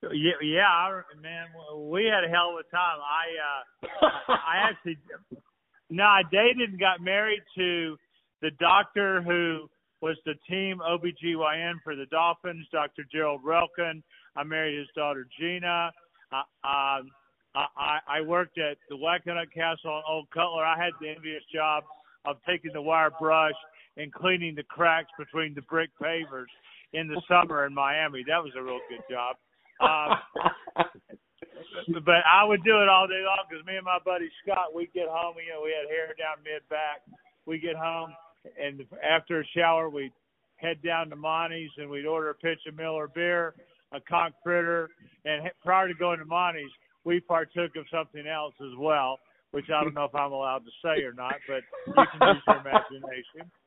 [0.02, 1.48] Yeah, yeah, I, man,
[1.90, 2.98] we had a hell of a time.
[3.04, 4.96] I, uh, I actually,
[5.90, 7.96] no, I dated and got married to
[8.40, 9.68] the doctor who
[10.00, 13.04] was the team OBGYN for the Dolphins, Dr.
[13.12, 14.02] Gerald Relkin.
[14.34, 15.90] I married his daughter Gina.
[16.32, 17.10] Uh, um,
[17.54, 20.64] I, I worked at the Wackenhut Castle on Old Cutler.
[20.64, 21.84] I had the envious job
[22.24, 23.54] of taking the wire brush
[23.96, 26.50] and cleaning the cracks between the brick pavers
[26.92, 28.24] in the summer in Miami.
[28.26, 29.36] That was a real good job.
[29.80, 30.84] Um,
[32.04, 34.92] but I would do it all day long because me and my buddy Scott, we'd
[34.92, 35.34] get home.
[35.44, 37.02] You know, we had hair down mid back.
[37.46, 38.14] We get home,
[38.60, 40.12] and after a shower, we'd
[40.56, 43.54] head down to Monty's and we'd order a pitch of Miller beer,
[43.92, 44.90] a conch fritter,
[45.24, 46.70] and prior to going to Monty's,
[47.04, 49.18] we partook of something else as well,
[49.52, 52.42] which I don't know if I'm allowed to say or not, but you can use
[52.46, 53.50] your imagination.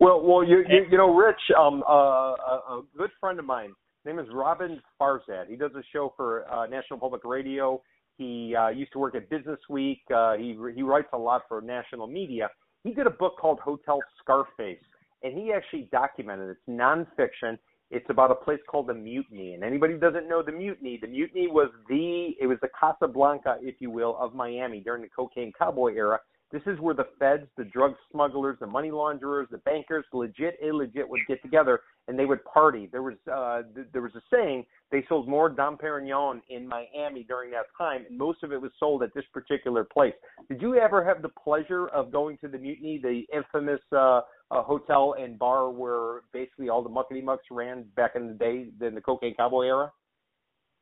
[0.00, 3.68] Well, well, you you, you know, Rich, um, uh, a, a good friend of mine,
[3.68, 5.48] his name is Roben Farzad.
[5.48, 7.80] He does a show for uh, National Public Radio.
[8.18, 10.00] He uh, used to work at Business Week.
[10.14, 12.48] Uh, he he writes a lot for national media
[12.84, 14.82] he did a book called Hotel Scarface,
[15.22, 16.52] and he actually documented it.
[16.52, 17.58] It's nonfiction.
[17.90, 19.54] It's about a place called the Mutiny.
[19.54, 23.58] And anybody who doesn't know the Mutiny, the Mutiny was the it was the Casablanca,
[23.60, 26.20] if you will, of Miami during the cocaine cowboy era.
[26.50, 31.06] This is where the feds, the drug smugglers, the money launderers, the bankers, legit, illegit,
[31.06, 32.88] would get together and they would party.
[32.90, 37.22] There was uh, th- there was a saying they sold more Dom Perignon in Miami
[37.22, 40.14] during that time, and most of it was sold at this particular place.
[40.48, 44.62] Did you ever have the pleasure of going to the Mutiny, the infamous uh, uh,
[44.62, 48.94] hotel and bar where basically all the muckety mucks ran back in the day, in
[48.94, 49.92] the cocaine cowboy era?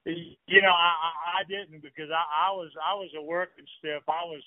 [0.05, 4.07] You know, I, I didn't because I, I was I was a working stiff.
[4.07, 4.43] I was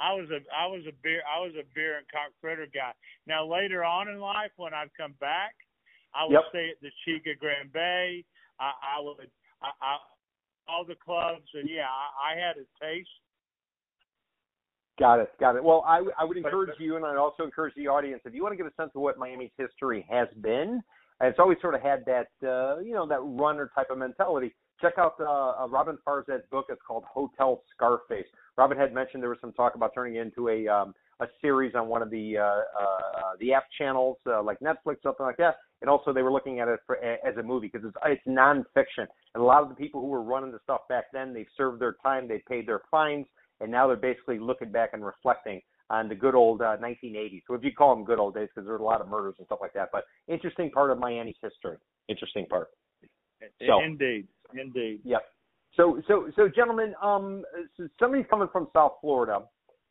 [0.00, 2.90] I was a I was a beer I was a beer and conch fritter guy.
[3.26, 5.54] Now later on in life, when I'd come back,
[6.14, 6.50] I would yep.
[6.50, 8.24] stay at the Chica Grand Bay.
[8.58, 9.30] I, I would
[9.62, 9.96] I, I
[10.66, 13.08] all the clubs, and yeah, I, I had a taste.
[14.98, 15.64] Got it, got it.
[15.64, 18.52] Well, I, I would encourage you, and I'd also encourage the audience, if you want
[18.52, 20.80] to get a sense of what Miami's history has been,
[21.20, 24.54] it's always sort of had that, uh, you know, that runner type of mentality.
[24.80, 26.66] Check out uh, uh, Roben Farzad's book.
[26.68, 28.26] It's called Hotel Scarface.
[28.58, 31.74] Roben had mentioned there was some talk about turning it into a um, a series
[31.76, 35.56] on one of the uh, uh, the app channels uh, like Netflix, something like that.
[35.80, 39.06] And also they were looking at it for, as a movie because it's it's nonfiction.
[39.34, 41.80] And a lot of the people who were running the stuff back then, they've served
[41.80, 43.26] their time, they paid their fines,
[43.60, 47.42] and now they're basically looking back and reflecting on the good old uh, 1980s.
[47.46, 49.46] So if you call them good old days, because there's a lot of murders and
[49.46, 49.90] stuff like that.
[49.92, 51.76] But interesting part of Miami's history.
[52.08, 52.68] Interesting part.
[53.66, 54.26] So, indeed,
[54.58, 55.00] indeed.
[55.04, 55.22] Yep.
[55.76, 57.44] So, so, so, gentlemen, um,
[57.76, 59.42] so somebody's coming from South Florida.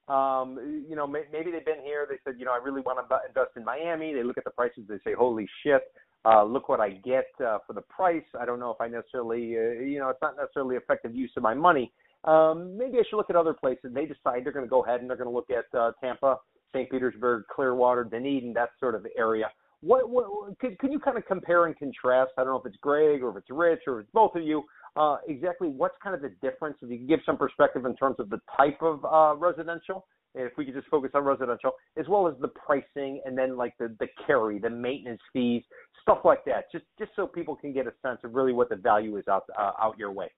[0.07, 2.07] Um, you know, may, maybe they've been here.
[2.09, 4.13] They said, you know, I really want to invest in Miami.
[4.13, 4.83] They look at the prices.
[4.87, 5.81] They say, holy shit,
[6.25, 8.23] uh, look what I get uh, for the price.
[8.39, 11.43] I don't know if I necessarily, uh, you know, it's not necessarily effective use of
[11.43, 11.91] my money.
[12.25, 13.91] Um, maybe I should look at other places.
[13.93, 16.37] They decide they're going to go ahead and they're going to look at uh, Tampa,
[16.73, 16.89] St.
[16.89, 19.49] Petersburg, Clearwater, Dunedin, that sort of area.
[19.81, 22.31] What, what could, could you kind of compare and contrast?
[22.37, 24.43] I don't know if it's Greg or if it's Rich or if it's both of
[24.43, 24.63] you.
[24.95, 26.77] Uh, exactly what's kind of the difference?
[26.81, 30.05] If you can give some perspective in terms of the type of uh, residential,
[30.35, 33.73] if we could just focus on residential, as well as the pricing and then like
[33.77, 35.63] the, the carry, the maintenance fees,
[36.01, 38.75] stuff like that, just just so people can get a sense of really what the
[38.75, 40.29] value is out uh, out your way.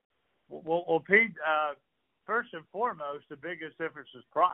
[0.48, 1.74] Well, well Pete, uh,
[2.24, 4.52] first and foremost, the biggest difference is price.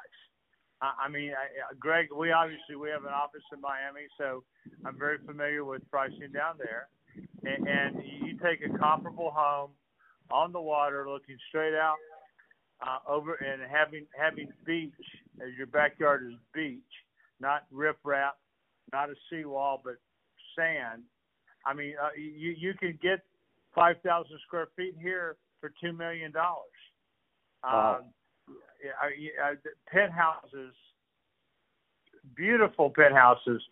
[0.82, 4.42] I mean, I, Greg, we obviously we have an office in Miami, so
[4.84, 6.88] I'm very familiar with pricing down there.
[7.44, 9.70] And, and you take a comparable home
[10.32, 11.98] on the water, looking straight out
[12.84, 14.92] uh, over, and having having beach
[15.40, 16.80] as your backyard is beach,
[17.38, 18.32] not riprap,
[18.92, 19.98] not a seawall, but
[20.56, 21.02] sand.
[21.64, 23.20] I mean, uh, you you can get
[23.72, 26.58] five thousand square feet here for two million dollars.
[27.64, 28.00] Wow.
[28.00, 28.56] Um,
[29.00, 29.54] uh,
[29.86, 30.74] penthouses,
[32.34, 33.62] beautiful penthouses,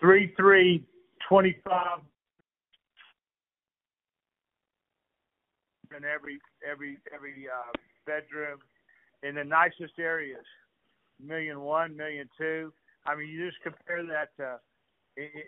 [0.00, 0.84] three three
[1.28, 2.00] twenty five
[5.96, 6.38] in every
[6.68, 7.72] every every uh,
[8.04, 8.58] bedroom
[9.22, 10.44] in the nicest areas,
[11.24, 12.72] million one, million two.
[13.06, 14.58] I mean, you just compare that to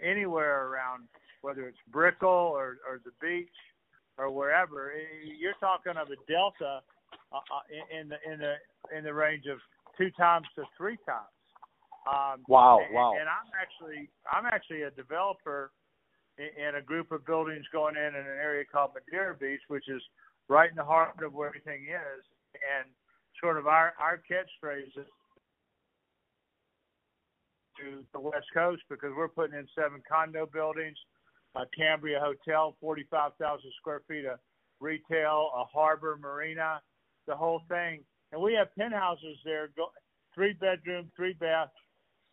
[0.09, 1.09] anywhere around,
[1.43, 3.49] whether it's Brickell or or the beach
[4.19, 4.93] or wherever.
[5.25, 6.83] You're talking of a delta
[7.33, 8.55] uh, uh in the in the
[8.97, 9.59] in the range of
[9.97, 11.33] two times to three times.
[12.09, 13.13] Um, wow, and, wow.
[13.19, 15.71] And I'm actually I'm actually a developer
[16.39, 19.89] in, in a group of buildings going in in an area called Madeira Beach, which
[19.89, 20.03] is
[20.49, 22.89] right in the heart of where everything is, and
[23.41, 25.07] sort of our our catchphrase is
[27.79, 30.97] to the West Coast because we're putting in seven condo buildings,
[31.57, 34.39] a Cambria hotel, 45,000 square feet of
[34.81, 36.81] retail, a harbor marina,
[37.27, 38.01] the whole thing.
[38.33, 39.89] And we have penthouses there, go,
[40.35, 41.71] three bedroom, three bath,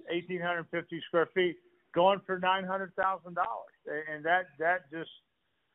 [0.10, 1.56] 1,850 square feet,
[1.94, 2.90] going for $900,000.
[4.14, 5.10] And that, that just,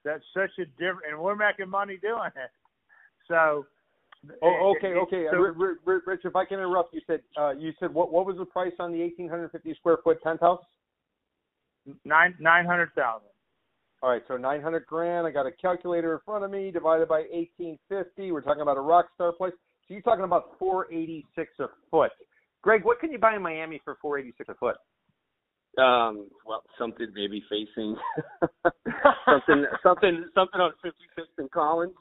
[0.05, 2.51] that's such a different, and we're making money doing it.
[3.29, 3.67] So,
[4.43, 5.27] Oh, okay, okay.
[5.31, 8.45] So, Rich, if I can interrupt, you said uh, you said what what was the
[8.45, 10.61] price on the 1,850 square foot penthouse?
[12.05, 13.29] Nine nine hundred thousand.
[14.03, 15.27] All right, so 900 grand.
[15.27, 18.33] I got a calculator in front of me, divided by 1850.
[18.33, 19.53] We're talking about a rock star place.
[19.87, 22.11] So you're talking about 486 a foot.
[22.63, 24.77] Greg, what can you buy in Miami for 486 a foot?
[25.79, 27.95] Um, well, something maybe facing
[29.27, 31.93] something, something, something on 56th and Collins.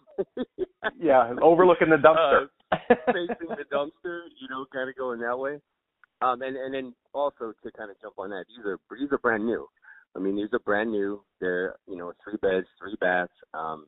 [1.00, 2.48] yeah, overlooking the dumpster.
[2.72, 5.60] Uh, facing the dumpster, you know, kind of going that way.
[6.22, 9.18] Um, and and then also to kind of jump on that, these are these are
[9.20, 9.68] brand new.
[10.16, 11.22] I mean, these are brand new.
[11.40, 13.32] They're you know three beds, three baths.
[13.54, 13.86] Um,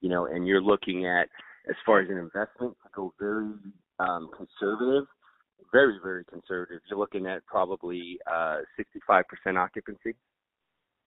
[0.00, 1.28] you know, and you're looking at
[1.68, 3.52] as far as an investment to go very
[3.98, 5.06] um, conservative
[5.72, 6.80] very, very conservative.
[6.88, 8.58] You're looking at probably uh,
[9.10, 9.22] 65%
[9.56, 10.14] occupancy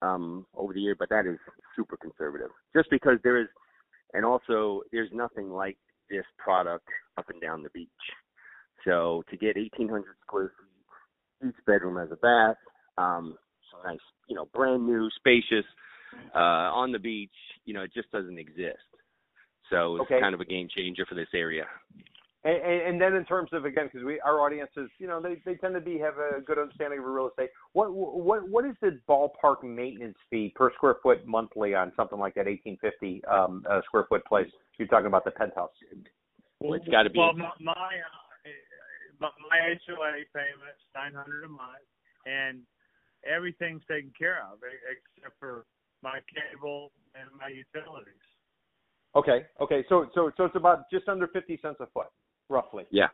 [0.02, 1.38] um, over the year, but that is
[1.76, 2.50] super conservative.
[2.76, 3.48] Just because there is,
[4.14, 5.78] and also there's nothing like
[6.10, 7.90] this product up and down the beach.
[8.86, 12.58] So to get 1,800 square feet, each bedroom has a bath,
[12.98, 13.38] um,
[13.72, 15.66] so nice, you know, brand new, spacious,
[16.34, 17.34] uh, on the beach.
[17.66, 18.78] You know, it just doesn't exist.
[19.70, 20.20] So it's Okay.
[20.20, 21.68] kind of a game changer for this area.
[22.44, 25.42] And, and, and then in terms of again, because we our audiences, you know, they,
[25.46, 27.50] they tend to be have a good understanding of real estate.
[27.74, 32.36] What what what is the ballpark maintenance fee per square foot monthly on something like
[32.36, 34.48] that 1850 um, uh, square foot place?
[34.78, 35.72] You're talking about the penthouse.
[36.60, 37.18] Well, it's got to be.
[37.18, 38.25] Well, my my, uh,
[39.20, 41.86] my my HOA payment's nine hundred a month,
[42.26, 42.62] and
[43.26, 45.66] everything's taken care of except for
[46.04, 48.14] my cable and my utilities.
[49.16, 52.08] Okay, okay, so so so it's about just under 50 cents a foot,
[52.50, 52.84] roughly.
[52.92, 53.08] Yeah.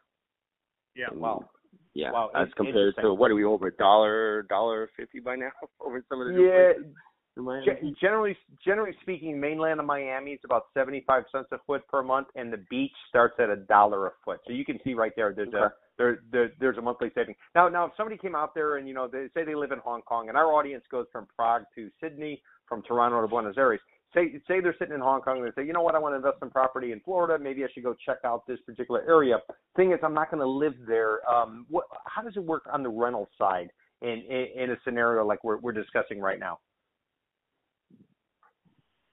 [0.95, 1.07] Yeah.
[1.11, 1.49] And, Wow.
[1.93, 2.11] Yeah.
[2.11, 6.03] Wow, As compared to what are we over a dollar, dollar fifty by now over
[6.07, 6.95] some of the new Yeah, places
[7.37, 7.65] in Miami?
[7.65, 12.27] Ge- generally generally speaking, mainland of Miami is about 75 cents a foot per month,
[12.35, 14.39] and the beach starts at a dollar a foot.
[14.47, 17.35] So you can see right there, there's a there, there there's a monthly saving.
[17.55, 19.79] Now now if somebody came out there and you know they say they live in
[19.79, 23.79] Hong Kong, and our audience goes from Prague to Sydney, from Toronto to Buenos Aires.
[24.13, 26.13] Say say they're sitting in Hong Kong and they say, you know what, I want
[26.13, 27.41] to invest in property in Florida.
[27.41, 29.37] Maybe I should go check out this particular area.
[29.75, 31.19] Thing is, I'm not going to live there.
[31.29, 33.69] Um, what how does it work on the rental side
[34.01, 36.59] in in, in a scenario like we're we're discussing right now?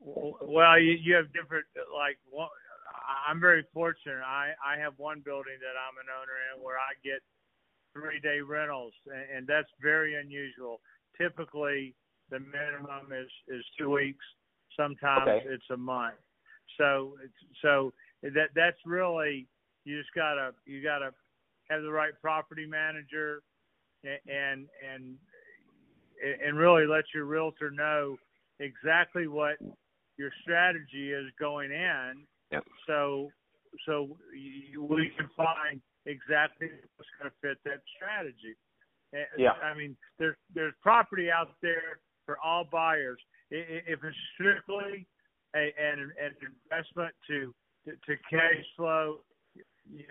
[0.01, 2.49] Well, you, you have different like one,
[3.28, 4.22] I'm very fortunate.
[4.24, 7.20] I I have one building that I'm an owner in where I get
[7.92, 10.80] three day rentals, and, and that's very unusual.
[11.16, 11.94] Typically,
[12.30, 14.24] the minimum is is two weeks.
[14.76, 15.46] Sometimes Okay.
[15.49, 16.14] it's a month.
[16.76, 17.16] So
[17.62, 17.92] so
[18.22, 19.49] that that's really
[19.84, 21.11] you just gotta you gotta
[21.70, 23.42] have the right property manager
[24.05, 25.16] and and
[26.40, 28.16] and really let your realtor know
[28.61, 29.57] exactly what
[30.19, 32.27] your strategy is going in.
[32.51, 32.64] Yep.
[32.87, 33.31] So
[33.87, 38.57] so you, we can find exactly what's going to fit that strategy.
[39.14, 39.53] Uh, Yeah.
[39.62, 43.19] I mean, there's there's property out there for all buyers.
[43.51, 45.07] If it's strictly
[45.57, 47.55] a, an, an investment to,
[47.87, 49.21] to to cash flow,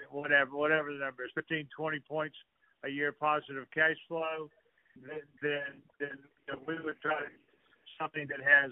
[0.09, 2.35] whatever whatever the number is, 15, 20 points
[2.83, 4.49] a year positive cash flow,
[4.95, 7.21] then then, then you know, we would try
[7.99, 8.71] something that has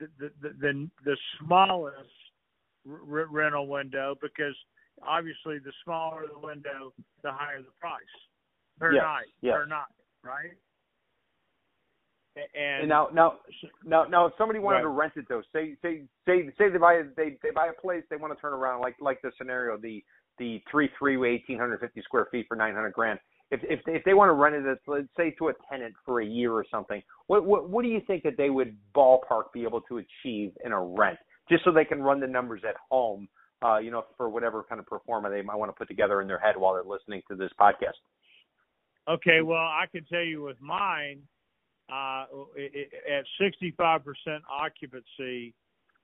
[0.00, 1.96] the the the, smallest
[2.88, 4.54] r- rental window because
[5.06, 6.92] obviously the smaller the window,
[7.22, 8.02] the higher the price
[8.78, 9.54] per Yes, night yes.
[9.54, 9.84] per night,
[10.22, 10.52] right?
[12.36, 13.38] And, And now, now,
[13.86, 14.82] now, now, if somebody wanted Right.
[14.82, 18.04] to rent it though, say, say, say, say they buy, they, they buy a place,
[18.10, 20.04] they want to turn around, like, like the scenario, the,
[20.36, 23.18] the three, three, eighteen hundred fifty square feet for nine hundred grand.
[23.50, 26.26] If, if, if they want to rent it, let's say to a tenant for a
[26.26, 29.80] year or something, what, what, what do you think that they would ballpark be able
[29.82, 31.18] to achieve in a rent,
[31.48, 33.28] just so they can run the numbers at home,
[33.64, 36.20] uh, you know, for whatever kind of pro forma they might want to put together
[36.20, 37.94] in their head while they're listening to this podcast.
[39.08, 41.20] Okay, well, I can tell you with mine,
[41.88, 42.26] uh,
[42.58, 45.54] i- i- at 65% occupancy,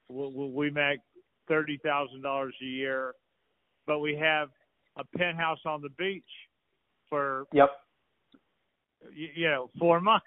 [0.08, 1.00] we, we make
[1.48, 3.14] thirty thousand dollars a year,
[3.86, 4.50] but we have
[4.96, 6.22] a penthouse on the beach
[7.12, 7.68] for Yep.
[9.14, 10.24] you, you know four months.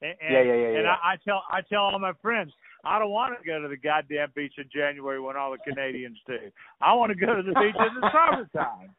[0.00, 0.96] And, Yeah, yeah, yeah, And yeah.
[1.02, 2.52] I, I tell I tell all my friends,
[2.84, 6.18] I don't want to go to the goddamn beach in January when all the Canadians
[6.26, 6.38] do.
[6.80, 8.94] I want to go to the beach in the summertime.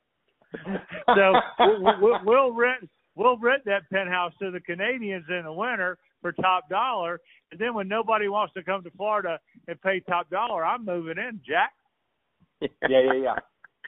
[1.16, 5.98] So we'll, we'll, we'll rent we'll rent that penthouse to the Canadians in the winter
[6.22, 9.40] for top dollar, and then when nobody wants to come to Florida
[9.70, 11.72] and pay top dollar, I'm moving in, Jack.
[12.62, 13.36] yeah, yeah, yeah.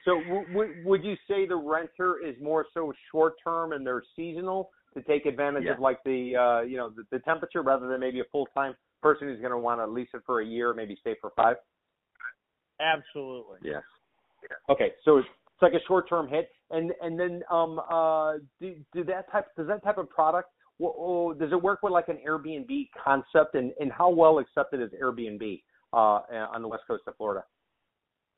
[0.07, 4.03] So w- w- would you say the renter is more so short term and they're
[4.15, 5.73] seasonal to take advantage Yeah.
[5.73, 8.73] of like the uh, you know the, the temperature rather than maybe a full time
[9.01, 11.57] person who's going to want to lease it for a year, maybe stay for five?
[12.79, 13.59] Absolutely.
[13.61, 13.83] Yes.
[14.69, 18.75] Okay, so it's, it's like a short term hit, and and then um uh do,
[18.93, 20.49] do that type does that type of product
[20.79, 24.81] wh- oh, does it work with like an Airbnb concept and and how well accepted
[24.81, 26.21] is Airbnb uh
[26.53, 27.43] on the west coast of Florida?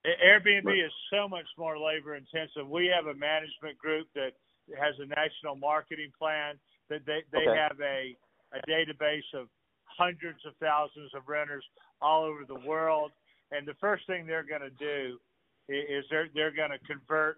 [0.05, 2.67] Airbnb is so much more labor intensive.
[2.69, 4.31] We have a management group that
[4.79, 7.57] has a national marketing plan that they they Okay.
[7.57, 8.15] have a
[8.53, 9.47] a database of
[9.85, 11.65] hundreds of thousands of renters
[12.01, 13.11] all over the world
[13.51, 15.19] and the first thing they're going to do
[15.67, 17.37] is they're they're going to convert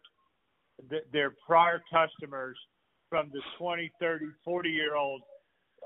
[0.90, 2.58] th- their prior customers
[3.10, 5.22] from the 20, 30, 40 year old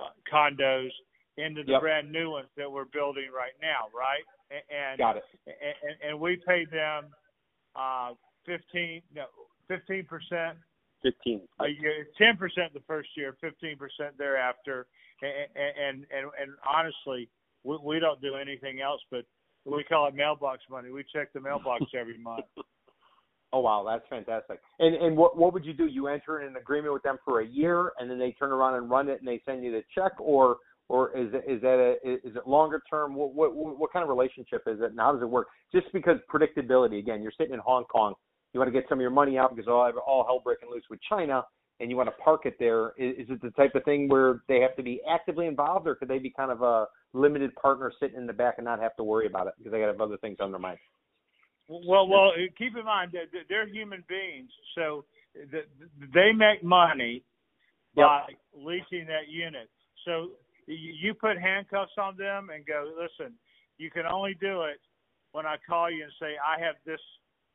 [0.01, 0.89] uh, condos
[1.37, 1.81] into the Yep.
[1.81, 4.23] brand new ones that we're building right now, right?
[4.69, 5.23] And Got it.
[5.45, 7.05] and, and we pay them
[7.75, 8.13] uh,
[8.45, 9.25] fifteen no
[9.67, 10.57] fifteen percent
[11.01, 11.41] Fifteen.
[11.59, 14.87] a year, ten percent the first year, fifteen percent thereafter,
[15.21, 15.31] and
[15.75, 17.29] and and, and honestly,
[17.63, 19.25] we, we don't do anything else but
[19.65, 20.91] we call it mailbox money.
[20.91, 22.45] We check the mailbox every month.
[23.51, 24.59] Oh wow, that's fantastic.
[24.79, 25.85] And and what what would you do?
[25.87, 28.75] You enter in an agreement with them for a year, and then they turn around
[28.75, 30.57] and run it, and they send you the check, or
[30.87, 33.15] or is it is that a is it longer term?
[33.15, 34.91] What what what kind of relationship is it?
[34.91, 35.47] And how does it work?
[35.73, 36.99] Just because predictability.
[36.99, 38.13] Again, you're sitting in Hong Kong,
[38.53, 40.83] you want to get some of your money out because all all hell breaking loose
[40.89, 41.43] with China,
[41.79, 42.93] and you want to park it there.
[42.97, 45.95] Is, is it the type of thing where they have to be actively involved, or
[45.95, 48.95] could they be kind of a limited partner sitting in the back and not have
[48.97, 50.77] to worry about it because they got have other things on their mind?
[51.67, 55.03] Well, well, keep in mind that they're human beings, so
[55.51, 55.67] th-
[56.13, 57.23] they make money
[57.95, 58.05] Yep.
[58.05, 59.69] by leasing that unit.
[60.03, 60.31] So
[60.67, 63.33] you put handcuffs on them and go, listen,
[63.77, 64.79] you can only do it
[65.31, 67.01] when I call you and say I have this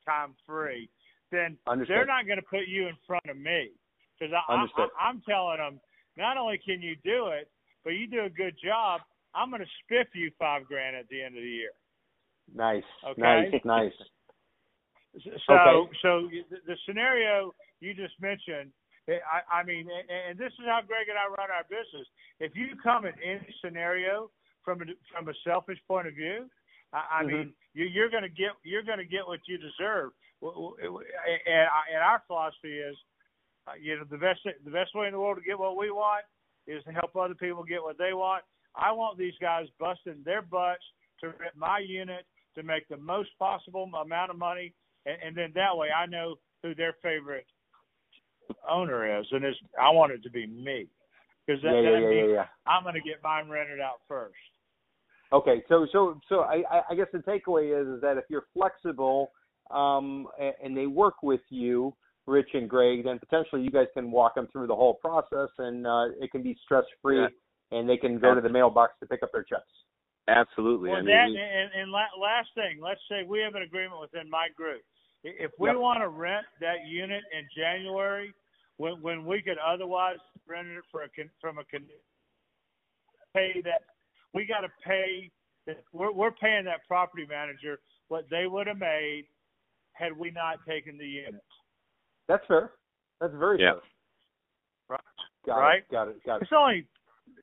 [0.07, 0.89] time free.
[1.33, 1.97] Then Understood.
[1.97, 3.71] they're not going to put you in front of me
[4.19, 4.89] because I, I, Understood.
[5.01, 5.81] I'm telling them
[6.17, 7.51] not only can you do it,
[7.85, 9.01] but you do a good job.
[9.35, 11.71] I'm going to spiff you five grand at the end of the year.
[12.55, 13.23] Nice, Okay.
[13.23, 13.93] nice, nice.
[15.47, 15.91] So, Okay.
[16.03, 16.29] so
[16.67, 18.73] the scenario you just mentioned,
[19.09, 22.07] I, I mean, and, and this is how Greg and I run our business.
[22.39, 24.31] If you come at any scenario
[24.65, 26.49] from a from a selfish point of view,
[26.93, 27.27] I, I Mhm.
[27.29, 30.13] mean, you, you're going to get you're going to get what you deserve.
[30.43, 30.49] And,
[30.85, 32.97] and our philosophy is,
[33.67, 35.91] uh, you know, the best the best way in the world to get what we
[35.91, 36.25] want
[36.67, 38.45] is to help other people get what they want.
[38.77, 40.85] I want these guys busting their butts
[41.21, 44.73] to rent my unit to make the most possible amount of money,
[45.07, 47.47] and, and then that way I know who their favorite
[48.69, 50.87] owner is, and it's I want it to be me
[51.47, 52.45] because that, yeah, yeah, that yeah, means yeah, yeah.
[52.67, 54.35] I'm going to get mine rented out first.
[55.33, 58.47] Okay, so so so I, I- I guess the takeaway is is that if you're
[58.53, 59.31] flexible
[59.71, 60.27] um,
[60.63, 61.95] and they work with you,
[62.27, 65.87] Rich and Greg, then potentially you guys can walk them through the whole process, and
[65.87, 67.29] uh, it can be stress free, Yeah.
[67.79, 69.63] and they can go to the mailbox to pick up their checks.
[70.29, 70.91] Absolutely.
[70.91, 74.01] Well, I mean, that we- and, and last thing, let's say we have an agreement
[74.01, 74.83] within my group.
[75.23, 75.77] If we Yep.
[75.79, 78.33] want to rent that unit in January,
[78.81, 80.17] when when we could otherwise
[80.49, 81.85] rent it for a con- from a con-
[83.35, 83.83] pay that
[84.33, 85.31] we got to pay.
[85.67, 87.79] that- We're we're paying that property manager
[88.09, 89.27] what they would have made
[89.93, 91.45] had we not taken the unit.
[92.27, 92.73] That's fair.
[93.21, 93.75] That's very Yeah.
[93.75, 93.83] fair.
[94.89, 95.01] Right.
[95.45, 95.83] Got Right.
[95.83, 95.89] it.
[95.91, 96.25] Got it.
[96.25, 96.43] Got it.
[96.45, 96.87] It's only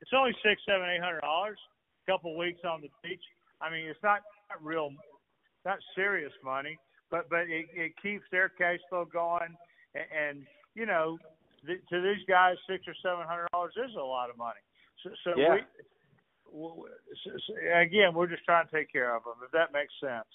[0.01, 1.59] it's only six, seven, eight hundred dollars.
[2.07, 3.23] A couple weeks on the beach.
[3.61, 4.91] I mean, it's not, not real,
[5.65, 6.77] not serious money,
[7.11, 9.55] but but it, it keeps their cash flow going.
[9.93, 10.47] And, and
[10.77, 11.17] you know,
[11.65, 14.61] th- to these guys, six or seven hundred dollars is a lot of money.
[15.03, 15.55] So, so Yeah.
[15.55, 15.61] we.
[17.75, 19.33] Again, we're just trying to take care of them.
[19.43, 20.25] If that makes sense.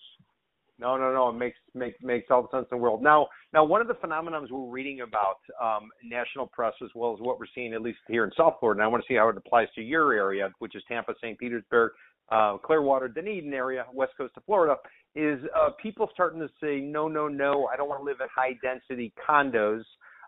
[0.78, 1.28] No, no, no.
[1.30, 3.02] It makes makes makes all the sense in the world.
[3.02, 7.20] Now, now one of the phenomenons we're reading about um, national press as well as
[7.20, 9.28] what we're seeing at least here in South Florida, and I want to see how
[9.28, 11.38] it applies to your area, which is Tampa, St.
[11.38, 11.92] Petersburg,
[12.30, 14.76] uh, Clearwater, Dunedin area, west coast of Florida,
[15.14, 18.26] is uh, people starting to say, no, no, no, I don't want to live in
[18.34, 19.82] high density condos.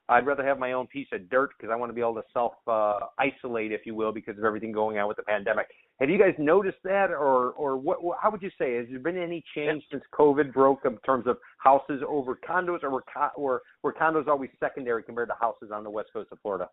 [0.09, 2.23] I'd rather have my own piece of dirt because I want to be able to
[2.33, 5.67] self uh, isolate, if you will, because of everything going on with the pandemic.
[5.99, 7.99] Have you guys noticed that, or or what?
[8.21, 8.75] How would you say?
[8.77, 12.91] Has there been any change since COVID broke in terms of houses over condos, or
[12.91, 16.39] were, co- were were condos always secondary compared to houses on the west coast of
[16.43, 16.69] Florida?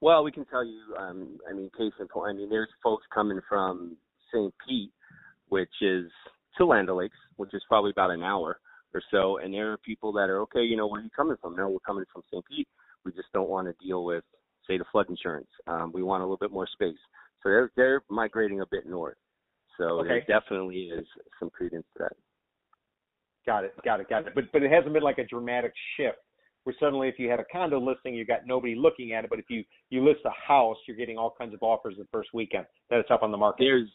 [0.00, 0.80] Well, we can tell you.
[0.98, 2.30] Um, I mean, case in point.
[2.30, 3.96] I mean, there's folks coming from
[4.32, 4.52] St.
[4.66, 4.90] Pete,
[5.50, 6.06] which is
[6.58, 8.58] to Land O'Lakes, which is probably about an hour
[8.94, 10.62] or so, and there are people that are okay.
[10.62, 11.56] You know, where are you coming from?
[11.56, 12.44] No, we're coming from St.
[12.44, 12.68] Pete.
[13.04, 14.24] We just don't want to deal with,
[14.66, 15.48] say, the flood insurance.
[15.66, 16.96] Um, we want a little bit more space,
[17.42, 19.16] so they're they're migrating a bit north.
[19.78, 20.08] So Okay.
[20.08, 21.06] there definitely is
[21.38, 22.12] some credence to that.
[23.46, 24.34] Got it, got it, got it.
[24.34, 26.18] But but it hasn't been like a dramatic shift
[26.64, 29.30] where suddenly if you had a condo listing, you got nobody looking at it.
[29.30, 32.30] But if you you list a house, you're getting all kinds of offers the first
[32.34, 33.64] weekend that it's up on the market.
[33.64, 33.94] there's there-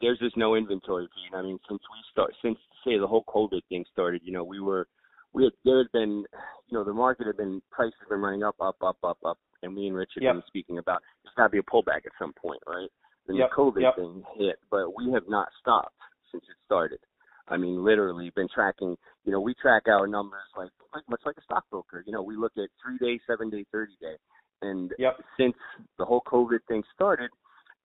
[0.00, 1.36] there's just no inventory Pete.
[1.36, 4.60] I mean, since we start since say the whole COVID thing started, you know, we
[4.60, 4.86] were
[5.32, 6.24] we had there had been
[6.68, 9.38] you know, the market had been prices have been running up, up, up, up, up
[9.62, 10.34] and me and Rich have Yep.
[10.34, 12.88] been speaking about there's gotta be a pullback at some point, right?
[13.26, 13.96] Then Yep, the COVID yep.
[13.96, 15.96] thing hit, but we have not stopped
[16.30, 17.00] since it started.
[17.48, 21.36] I mean, literally been tracking you know, we track our numbers like like much like
[21.38, 22.02] a stockbroker.
[22.06, 24.16] You know, we look at three day, seven day, thirty day.
[24.62, 25.20] And Yep.
[25.38, 25.56] since
[25.98, 27.30] the whole COVID thing started,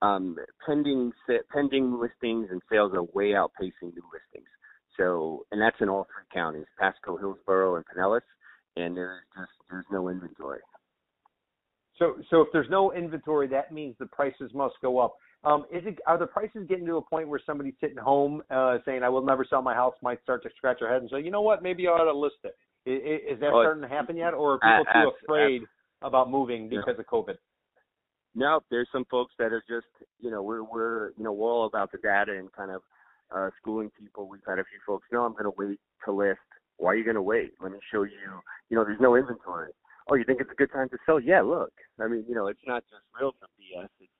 [0.05, 0.35] um,
[0.65, 1.11] pending
[1.51, 4.49] pending listings and sales are way outpacing new listings.
[4.97, 8.21] So, and that's in all three counties: Pasco, Hillsborough, and Pinellas.
[8.77, 10.59] And there's just there's no inventory.
[11.97, 15.15] So so if there's no inventory, that means the prices must go up.
[15.43, 18.77] Um, is it are the prices getting to a point where somebody's sitting home uh,
[18.85, 21.21] saying, "I will never sell my house," might start to scratch their head and say,
[21.21, 21.63] "You know what?
[21.63, 22.55] Maybe I ought to list it."
[22.87, 25.63] I- i- Is that Oh, starting to happen yet, or are people too afraid
[26.01, 27.37] about moving because of COVID?
[28.35, 29.87] No, there's some folks that are just,
[30.19, 32.81] you know, we're we're you know we're all about the data and kind of
[33.33, 34.27] uh, schooling people.
[34.27, 35.07] We've had a few folks.
[35.11, 36.39] No, I'm going to wait to list.
[36.77, 37.51] Why are you going to wait?
[37.61, 38.11] Let me show you.
[38.69, 39.71] You know, there's no inventory.
[40.09, 41.19] Oh, you think it's a good time to sell?
[41.19, 41.71] Yeah, look.
[41.99, 43.87] I mean, you know, it's not just realtor BS.
[44.01, 44.11] It's,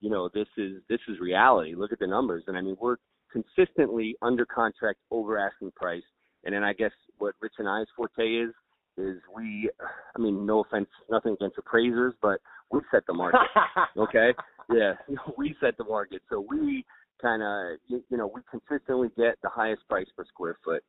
[0.00, 1.74] you know, this is this is reality.
[1.74, 2.96] Look at the numbers, and I mean, we're
[3.32, 6.02] consistently under contract, over asking price.
[6.44, 8.50] And then I guess what Rich and I's forte is
[8.98, 9.70] is we.
[10.14, 12.40] I mean, no offense, nothing against appraisers, but
[12.72, 13.40] we set the market
[13.98, 14.32] okay?
[14.72, 14.94] Yeah
[15.36, 16.22] we set the market.
[16.30, 16.84] So we
[17.20, 20.82] kind of you, you know we consistently get the highest price per square foot.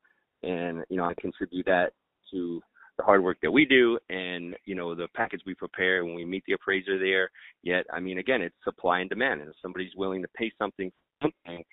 [0.43, 1.91] And you know i contribute that
[2.31, 2.61] to
[2.97, 6.25] the hard work that we do and you know the package we prepare when we
[6.25, 7.29] meet the appraiser there.
[7.61, 9.41] Yet i mean again it's supply and demand.
[9.41, 11.63] And if somebody's willing to pay something something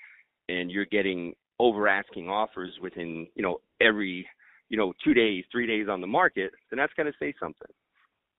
[0.49, 4.27] and you're getting over asking offers within you know every
[4.69, 7.71] you know two days three days on the market then that's going to say something.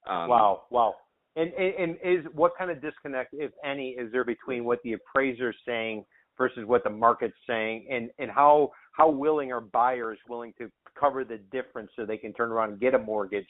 [0.08, 0.96] Um, wow, wow.
[1.36, 4.94] And, and and is what kind of disconnect, if any, is there between what the
[4.94, 6.04] appraiser's saying
[6.38, 10.70] versus what the market's saying, and and how how willing are buyers willing to
[11.00, 13.48] cover the difference so they can turn around and get a mortgage,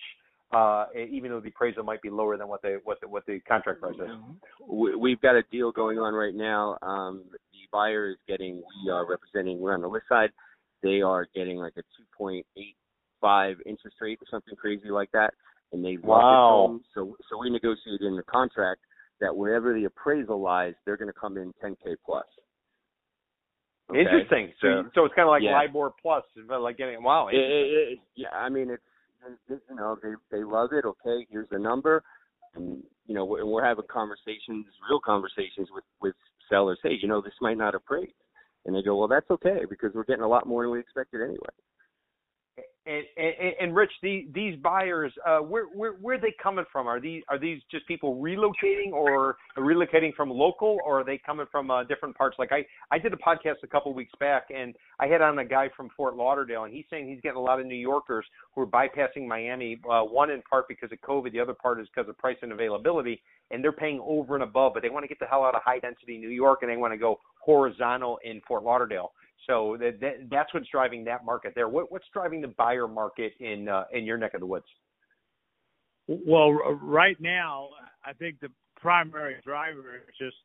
[0.53, 3.39] uh, even though the appraisal might be lower than what the what the what the
[3.47, 4.09] contract price is.
[4.67, 6.77] we- we've got a deal going on right now.
[6.84, 10.32] Um, the buyer is getting, we are representing, we're on the list side.
[10.84, 11.84] They are getting like a
[12.21, 15.34] 2.85 interest rate or something crazy like that.
[15.74, 16.67] And they Wow.
[16.67, 16.84] home.
[16.93, 18.82] So, so we negotiated in the contract
[19.22, 22.26] that wherever the appraisal lies, they're going to come in 10K plus.
[23.89, 23.99] Okay?
[24.01, 24.53] Interesting.
[24.61, 25.53] So, So- so it's kind of like yeah.
[25.53, 27.28] LIBOR plus, but like getting wow.
[27.28, 28.84] It, it, it, yeah, I mean, it's
[29.49, 30.86] you know they they love it.
[30.86, 32.03] Okay, here's the number,
[32.55, 36.15] and you know we're, we're having conversations, real conversations with with
[36.49, 36.80] sellers.
[36.84, 38.13] Hey, you know this might not appraise,
[38.65, 41.22] and they go, well, that's okay because we're getting a lot more than we expected
[41.22, 41.38] anyway.
[42.88, 46.88] And, and, and Rich, the, these buyers, uh, where, where where are they coming from?
[46.88, 51.45] Are these are these just people relocating, or relocating from local, or are they coming
[51.51, 52.38] from uh, different parts?
[52.39, 55.45] Like I I did a podcast a couple weeks back, and I had on a
[55.45, 58.25] guy from Fort Lauderdale, and he's saying he's getting a lot of New Yorkers
[58.55, 59.79] who are bypassing Miami.
[59.88, 62.51] Uh, one in part because of COVID, the other part is because of price and
[62.51, 63.21] availability,
[63.51, 65.61] and they're paying over and above, but they want to get the hell out of
[65.63, 69.11] high density New York, and they want to go horizontal in Fort Lauderdale.
[69.47, 71.67] So that, that that's what's driving that market there.
[71.67, 74.65] What, what's driving the buyer market in uh, in your neck of the woods?
[76.07, 77.69] Well, right now,
[78.05, 80.35] I think the primary driver is just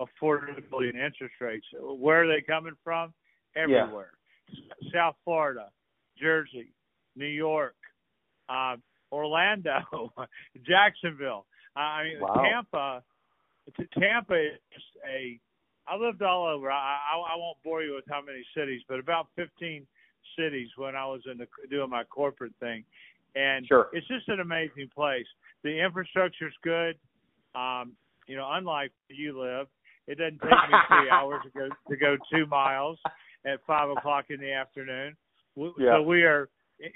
[0.00, 1.66] affordability and interest rates.
[1.78, 3.12] Where are they coming from?
[3.56, 4.12] Everywhere.
[4.48, 5.68] S- South Florida,
[6.20, 6.72] Jersey,
[7.16, 7.74] New York,
[8.48, 8.76] uh,
[9.12, 10.12] Orlando,
[10.66, 11.46] Jacksonville.
[11.76, 12.42] I mean, Wow.
[12.42, 13.02] Tampa.
[13.98, 15.38] Tampa is a.
[15.90, 16.70] I lived all over.
[16.70, 19.86] I, I I won't bore you with how many cities, but about 15
[20.38, 22.84] cities when I was in the doing my corporate thing,
[23.34, 23.88] and Sure.
[23.92, 25.26] it's just an amazing place.
[25.62, 26.96] The infrastructure's good.
[27.54, 27.92] Um,
[28.26, 29.66] you know, unlike where you live,
[30.06, 32.98] it doesn't take me three hours to go to go two miles
[33.44, 35.16] at five o'clock in the afternoon.
[35.56, 35.96] We, Yeah.
[35.96, 36.48] So we are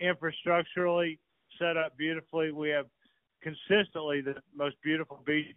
[0.03, 1.18] infrastructurally
[1.59, 2.53] set up beautifully.
[2.53, 2.86] We have
[3.42, 5.57] consistently the most beautiful beach,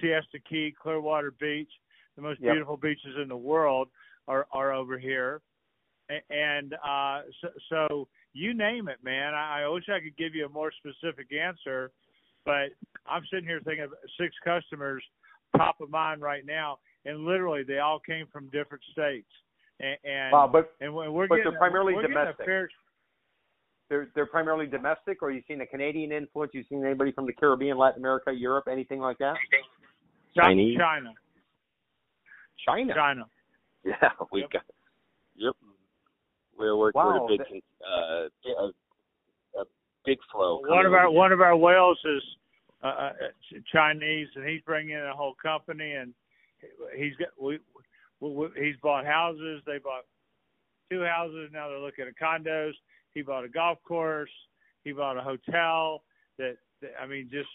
[0.00, 1.70] Siesta Key, Clearwater Beach.
[2.16, 2.52] The most Yep.
[2.52, 3.88] beautiful beaches in the world
[4.28, 5.42] are are over here,
[6.30, 9.34] and uh, so, so you name it, man.
[9.34, 11.90] I, I wish I could give you a more specific answer,
[12.44, 12.70] but
[13.06, 15.02] I'm sitting here thinking of six customers
[15.56, 19.28] top of mind right now, and literally they all came from different states.
[19.80, 22.46] And, and Wow, but and we're we're but they're primarily we're domestic.
[22.46, 22.68] fair-
[23.90, 26.52] they're they're primarily domestic, or you seen a Canadian influence?
[26.54, 29.34] You seen anybody from the Caribbean, Latin America, Europe, anything like that?
[30.36, 30.78] Chinese?
[30.78, 31.12] China,
[32.66, 32.94] China.
[32.94, 33.24] China.
[33.84, 33.94] Yeah,
[34.32, 34.50] we Yep.
[34.50, 34.62] got.
[35.36, 35.54] Yep.
[36.56, 38.28] We're working Wow, with a big uh
[38.62, 39.64] a, a
[40.06, 40.60] big flow.
[40.66, 42.22] One of our one of our whales is
[42.82, 43.12] uh, uh,
[43.72, 46.14] Chinese, and he's bringing in a whole company, and
[46.96, 47.58] he's got we,
[48.20, 49.62] we, we he's bought houses.
[49.66, 50.04] They bought
[50.90, 51.50] two houses.
[51.52, 52.72] Now they're looking at condos.
[53.14, 54.30] He bought a golf course.
[54.84, 56.02] He bought a hotel.
[56.38, 57.48] That, that I mean, just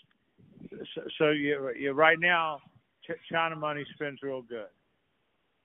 [0.96, 2.60] so, so you you right now,
[3.06, 4.68] Ch- China money spends real good.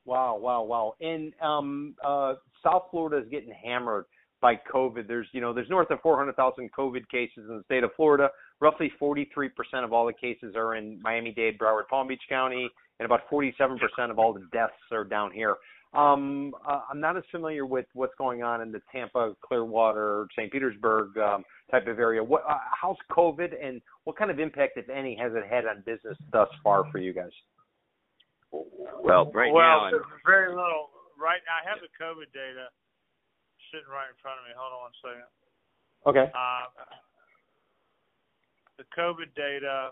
[0.04, 0.94] Wow, wow, wow.
[1.00, 4.04] And um, uh, South Florida is getting hammered
[4.40, 5.08] by COVID.
[5.08, 8.28] There's, you know, there's north of 400,000 COVID cases in the state of Florida.
[8.60, 9.48] Roughly 43%
[9.82, 13.78] of all the cases are in Miami-Dade, Broward, Palm Beach County, and about 47%
[14.10, 15.56] of all the deaths are down here.
[15.94, 20.50] Um, uh, I'm not as familiar with what's going on in the Tampa, Clearwater, St.
[20.50, 22.22] Petersburg um, type of area.
[22.22, 25.82] What, uh, how's COVID, and what kind of impact, if any, has it had on
[25.86, 27.30] business thus far for you guys?
[29.02, 30.90] Well, right well, now, I'm, very little.
[31.18, 32.70] Right, I have the COVID data
[33.70, 34.52] sitting right in front of me.
[34.54, 35.30] Hold on one second.
[36.06, 36.26] Okay.
[36.30, 36.66] Uh,
[38.78, 39.90] the COVID data.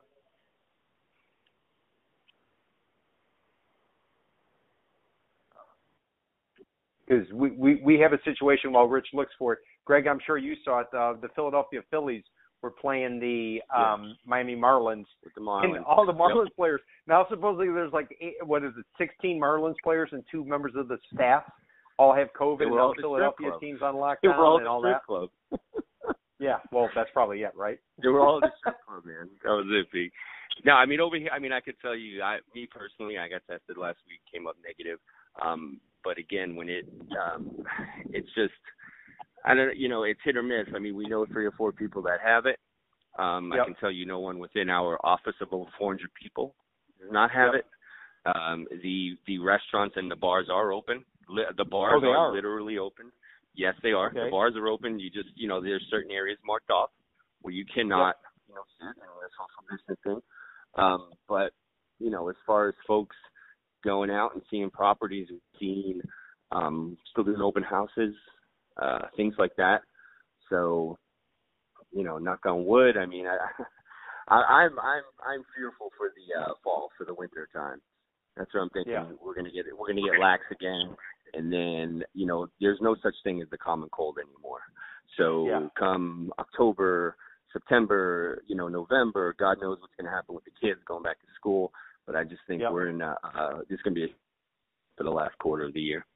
[7.12, 9.58] because we, we we have a situation while Rich looks for it.
[9.84, 10.86] Greg, I'm sure you saw it.
[10.96, 12.22] Uh, the Philadelphia Phillies
[12.62, 15.76] were playing the um, Miami Marlins, with the Marlins.
[15.76, 16.80] and all the Marlins players.
[17.06, 20.88] Now supposedly there's like eight, what is it, 16 Marlins players and two members of
[20.88, 21.42] the staff
[21.98, 22.62] all have COVID.
[22.62, 25.04] And all the Philadelphia teams on They were all lockdown and all that.
[25.04, 25.28] club.
[26.42, 27.78] Yeah, well, that's probably it, right?
[28.02, 29.30] They were all the strip club, man.
[29.44, 30.12] That was it.
[30.64, 31.30] No, I mean over here.
[31.32, 34.48] I mean, I could tell you, I, me personally, I got tested last week, came
[34.48, 34.98] up negative.
[35.40, 36.84] Um, but again, when it,
[37.14, 37.64] um,
[38.10, 38.58] it's just,
[39.44, 40.66] I don't, you know, it's hit or miss.
[40.74, 42.58] I mean, we know three or four people that have it.
[43.18, 43.60] Um, Yep.
[43.60, 46.54] I can tell you, no one within our office of over 400 people
[47.00, 47.64] does not have Yep.
[47.64, 47.66] it.
[48.36, 51.04] Um, the the restaurants and the bars are open.
[51.28, 52.30] Li- the bars Oh, they are?
[52.32, 53.10] literally open.
[53.54, 54.06] Yes, they are.
[54.08, 54.24] Okay.
[54.24, 55.00] The bars are open.
[55.00, 56.90] You just, you know, there's certain areas marked off
[57.42, 58.16] where you cannot,
[58.48, 60.22] you know, sit and there's social distancing.
[60.76, 61.52] Um, but
[61.98, 63.16] you know, as far as folks
[63.84, 66.00] going out and seeing properties and seeing,
[66.52, 68.14] um, still doing open houses,
[68.80, 69.82] uh, things like that.
[70.48, 70.98] So,
[71.92, 72.96] you know, knock on wood.
[72.96, 73.38] I mean, I,
[74.28, 77.80] I I'm I'm I'm fearful for the uh, fall, for the winter time.
[78.36, 78.92] That's what I'm thinking.
[78.92, 79.04] Yeah.
[79.22, 80.96] We're gonna get we're gonna get lax again,
[81.34, 84.60] and then you know, there's no such thing as the common cold anymore.
[85.18, 85.68] So Yeah.
[85.78, 87.16] come October,
[87.52, 91.26] September, you know, November, God knows what's gonna happen with the kids going back to
[91.34, 91.72] school.
[92.06, 92.72] But I just think Yep.
[92.72, 94.14] we're in uh, uh this is gonna be
[94.96, 96.06] for the last quarter of the year.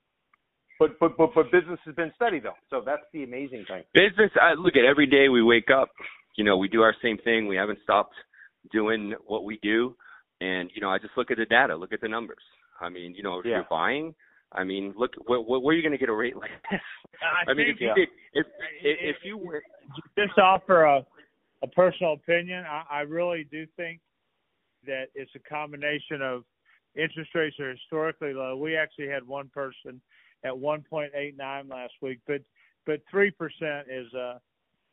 [0.78, 3.82] But but but but business has been steady though, so that's the amazing thing.
[3.94, 4.30] Business.
[4.40, 5.90] I look at every day we wake up.
[6.36, 7.46] You know, we do our same thing.
[7.46, 8.14] We haven't stopped
[8.72, 9.96] doing what we do,
[10.40, 12.42] and you know, I just look at the data, look at the numbers.
[12.80, 13.52] I mean, you know, if Yeah.
[13.56, 14.14] you're buying,
[14.52, 16.80] I mean, look, where, where are you going to get a rate like this?
[17.22, 17.94] I, I mean, if you yeah.
[17.94, 18.46] did, if
[18.82, 19.62] if, if you were,
[20.18, 21.06] just offer a,
[21.62, 22.64] a personal opinion.
[22.64, 24.00] I, I really do think
[24.86, 26.44] that it's a combination of
[26.94, 28.56] interest rates are historically low.
[28.56, 30.00] We actually had one person
[30.47, 32.40] at 1.89 last week, but
[32.86, 34.38] but three percent is uh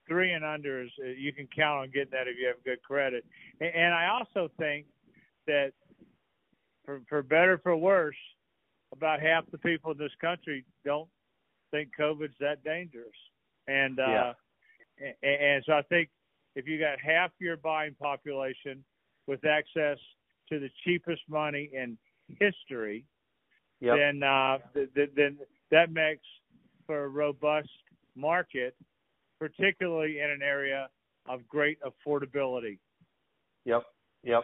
[0.07, 2.81] three and under is uh, you can count on getting that if you have good
[2.81, 3.23] credit.
[3.61, 4.85] And, and I also think
[5.47, 5.71] that
[6.85, 8.15] for for better for worse,
[8.91, 11.09] about half the people in this country don't
[11.71, 13.07] think COVID's that dangerous.
[13.67, 14.33] And uh
[14.99, 15.13] Yeah.
[15.23, 16.09] a- and so I think
[16.55, 18.83] if you got half your buying population
[19.27, 19.97] with access
[20.49, 21.97] to the cheapest money in
[22.39, 23.05] history,
[23.83, 23.95] Yep.
[23.97, 25.37] then uh, th- th- then
[25.71, 26.23] that makes
[26.85, 27.69] for a robust
[28.15, 28.75] market,
[29.39, 30.87] particularly in an area
[31.27, 32.77] of great affordability.
[33.65, 33.83] Yep,
[34.23, 34.43] yep.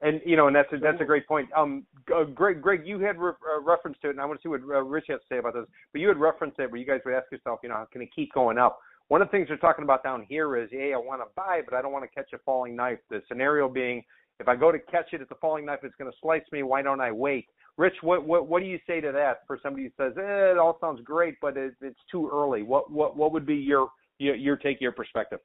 [0.00, 1.48] And you know, and that's a, that's a great point.
[1.54, 1.84] Um,
[2.14, 4.48] uh, Greg, Greg, you had re- uh, reference to it, and I want to see
[4.48, 5.66] what uh, Rich has to say about this.
[5.92, 8.08] But you had referenced it where you guys would ask yourself, you know, can it
[8.14, 8.78] keep going up?
[9.08, 11.62] One of the things they're talking about down here is, hey, I want to buy,
[11.64, 12.98] but I don't want to catch a falling knife.
[13.10, 14.04] The scenario being,
[14.38, 15.80] if I go to catch it, it's a falling knife.
[15.82, 16.62] It's going to slice me.
[16.62, 17.46] Why don't I wait?
[17.78, 20.58] Rich, what what what do you say to that for somebody who says, eh, it
[20.58, 22.62] all sounds great, but it, it's too early?
[22.64, 25.38] What what what would be your your, your take, your perspective?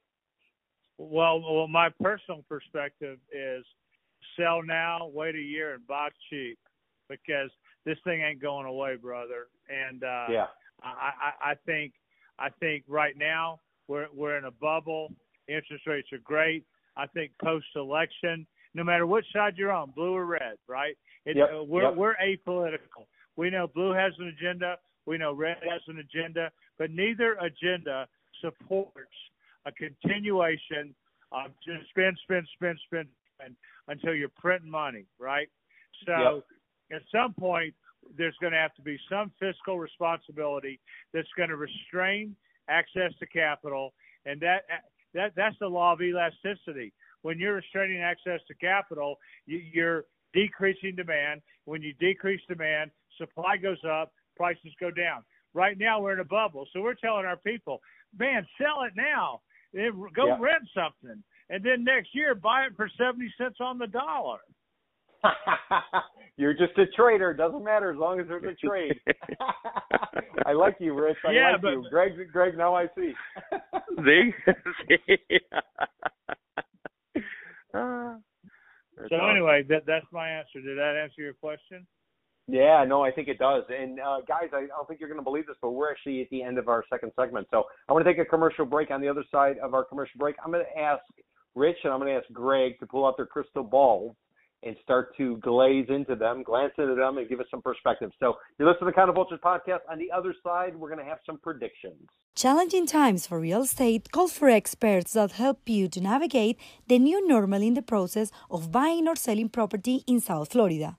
[0.98, 3.64] Well, well, my personal perspective is
[4.36, 6.58] sell now, wait a year, and buy cheap
[7.08, 7.50] because
[7.84, 9.46] this thing ain't going away, brother.
[9.68, 10.46] And uh, yeah,
[10.82, 10.88] I,
[11.46, 11.92] I, I think
[12.40, 15.12] I think right now we're we're in a bubble.
[15.46, 16.64] Interest rates are great.
[16.96, 18.44] I think post election,
[18.74, 20.96] no matter which side you're on, blue or red, right?
[21.24, 21.96] It, Yep, uh, we're yep.
[21.96, 23.06] we're apolitical.
[23.36, 24.78] We know blue has an agenda.
[25.06, 28.06] We know red has an agenda, but neither agenda
[28.40, 29.14] supports
[29.66, 30.94] a continuation
[31.32, 33.56] of just spend, spend, spend, spend, spend
[33.88, 35.48] until you're printing money, right?
[36.06, 36.42] So
[36.92, 37.74] at some point,
[38.16, 40.80] there's going to have to be some fiscal responsibility
[41.12, 42.36] that's going to restrain
[42.68, 43.94] access to capital,
[44.26, 44.62] and that
[45.14, 46.92] that that's the law of elasticity.
[47.24, 49.16] When you're restraining access to capital,
[49.46, 50.04] you, you're
[50.34, 51.40] decreasing demand.
[51.64, 55.24] When you decrease demand, supply goes up, prices go down.
[55.54, 57.80] Right now, we're in a bubble, so we're telling our people,
[58.18, 59.40] man, sell it now.
[60.14, 60.36] Go Yeah.
[60.38, 64.38] rent something, and then next year buy it for seventy cents on the dollar.
[66.36, 67.32] You're just a trader.
[67.32, 69.00] Doesn't matter as long as there's a trade.
[70.46, 71.16] I like you, Rich.
[71.26, 71.86] I Yeah, like but- you.
[71.90, 73.14] Greg, Greg, now I see.
[74.04, 74.30] see,
[74.88, 75.38] see.
[75.50, 76.68] That's
[77.74, 79.30] So awesome.
[79.30, 80.60] anyway, that that's my answer.
[80.60, 81.86] Did that answer your question?
[82.46, 83.64] Yeah, no, I think it does.
[83.70, 86.28] And uh, guys, I don't think you're going to believe this, but we're actually at
[86.30, 87.48] the end of our second segment.
[87.50, 88.90] So I want to take a commercial break.
[88.90, 91.02] On the other side of our commercial break, I'm going to ask
[91.54, 94.14] Rich and I'm going to ask Greg to pull out their crystal balls
[94.64, 98.10] and start to glaze into them, glance into them, and give us some perspective.
[98.20, 99.80] So you're listening to the Condo Vultures podcast.
[99.90, 102.08] On the other side, we're going to have some predictions.
[102.34, 106.58] Challenging times for real estate call for experts that help you to navigate
[106.88, 110.96] the new normal in the process of buying or selling property in South Florida.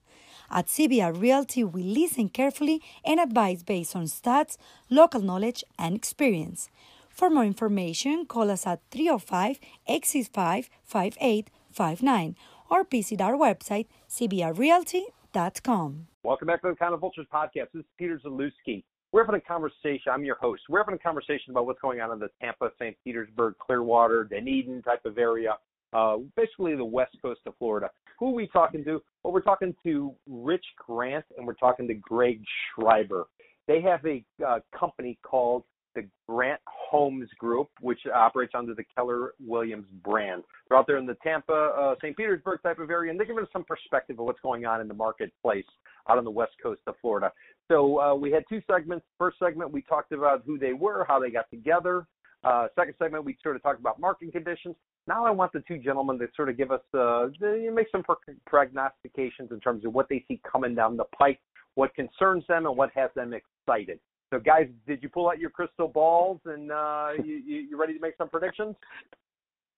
[0.50, 4.56] At CVR Realty, we listen carefully and advise based on stats,
[4.88, 6.70] local knowledge, and experience.
[7.10, 9.58] For more information, call us at 305
[9.88, 12.36] 865 5859
[12.70, 16.06] or visit our website, cvrrealty.com.
[16.22, 17.68] Welcome back to the Condo Vultures podcast.
[17.72, 18.84] This is Peter Zalewski.
[19.12, 20.10] We're having a conversation.
[20.12, 20.62] I'm your host.
[20.68, 22.96] We're having a conversation about what's going on in the Tampa, St.
[23.04, 25.56] Petersburg, Clearwater, Dunedin type of area,
[25.92, 27.90] uh, basically the west coast of Florida.
[28.18, 29.02] Who are we talking to?
[29.22, 32.42] Well, we're talking to Rich Grant and we're talking to Greg
[32.74, 33.24] Schreiber.
[33.68, 35.64] They have a uh, company called
[35.96, 40.44] the Grant Homes Group, which operates under the Keller Williams brand.
[40.68, 42.16] They're out there in the Tampa, uh, St.
[42.16, 44.86] Petersburg type of area, and they're giving us some perspective of what's going on in
[44.86, 45.64] the marketplace
[46.08, 47.32] out on the west coast of Florida.
[47.66, 49.04] So uh, we had two segments.
[49.18, 52.06] First segment, we talked about who they were, how they got together.
[52.44, 54.76] Uh, second segment, we sort of talked about marketing conditions.
[55.08, 58.04] Now I want the two gentlemen to sort of give us, uh, make some
[58.46, 61.40] prognostications in terms of what they see coming down the pike,
[61.74, 63.98] what concerns them, and what has them excited.
[64.32, 67.94] So, guys, did you pull out your crystal balls and uh, you, you, you ready
[67.94, 68.74] to make some predictions?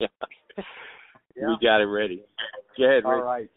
[0.01, 0.07] Yeah.
[1.37, 1.49] Yeah.
[1.49, 2.23] We got it ready.
[2.79, 3.51] Go ahead, All right.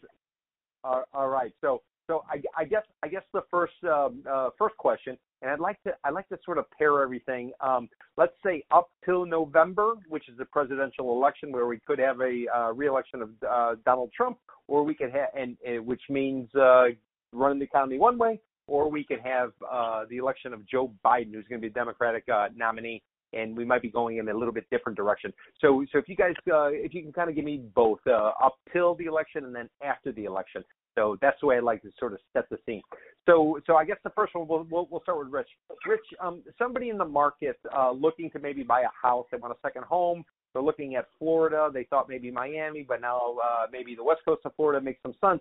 [0.84, 1.52] Uh, all right.
[1.60, 5.60] So, so I, I guess I guess the first um, uh, first question, and I'd
[5.60, 7.52] like to I'd like to sort of pair everything.
[7.60, 12.20] Um, let's say up till November, which is the presidential election, where we could have
[12.20, 14.38] a uh, reelection of uh, Donald Trump,
[14.68, 16.86] or we could have, and uh, which means uh,
[17.32, 18.40] running the economy one way,
[18.72, 21.70] or we could have uh, the election of Joe Biden, who's going to be a
[21.70, 23.02] Democratic uh, nominee,
[23.34, 25.30] and we might be going in a little bit different direction.
[25.60, 28.30] So, so if you guys, uh, if you can kind of give me both uh,
[28.42, 30.64] up till the election and then after the election.
[30.94, 32.80] So that's the way I like to sort of set the scene.
[33.26, 35.48] So, so I guess the first one we'll we'll, we'll start with Rich.
[35.86, 39.52] Rich, um, somebody in the market uh, looking to maybe buy a house, they want
[39.52, 40.24] a second home.
[40.52, 41.70] They're looking at Florida.
[41.72, 45.14] They thought maybe Miami, but now uh, maybe the west coast of Florida makes some
[45.20, 45.40] sense.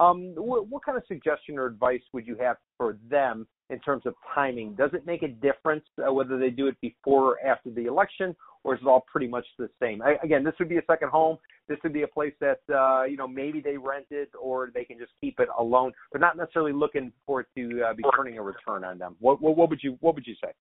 [0.00, 4.04] Um, what, what kind of suggestion or advice would you have for them in terms
[4.06, 4.74] of timing?
[4.74, 8.34] Does it make a difference uh, whether they do it before or after the election,
[8.64, 10.00] or is it all pretty much the same?
[10.00, 11.36] I, again, this would be a second home.
[11.68, 14.84] This would be a place that uh, you know maybe they rent it or they
[14.84, 18.38] can just keep it alone, but not necessarily looking for it to uh, be turning
[18.38, 19.16] a return on them.
[19.20, 20.52] What, what, what would you What would you say?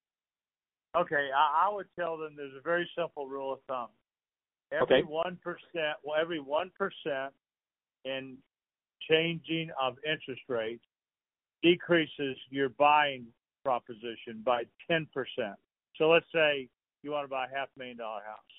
[0.98, 3.88] Okay, I, I would tell them there's a very simple rule of thumb.
[4.72, 7.34] Every one percent, well, every one percent
[8.06, 8.38] in
[9.10, 10.84] changing of interest rates
[11.62, 13.26] decreases your buying
[13.64, 15.56] proposition by ten percent.
[15.98, 16.68] So let's say
[17.04, 18.56] you want to buy a half million dollar house,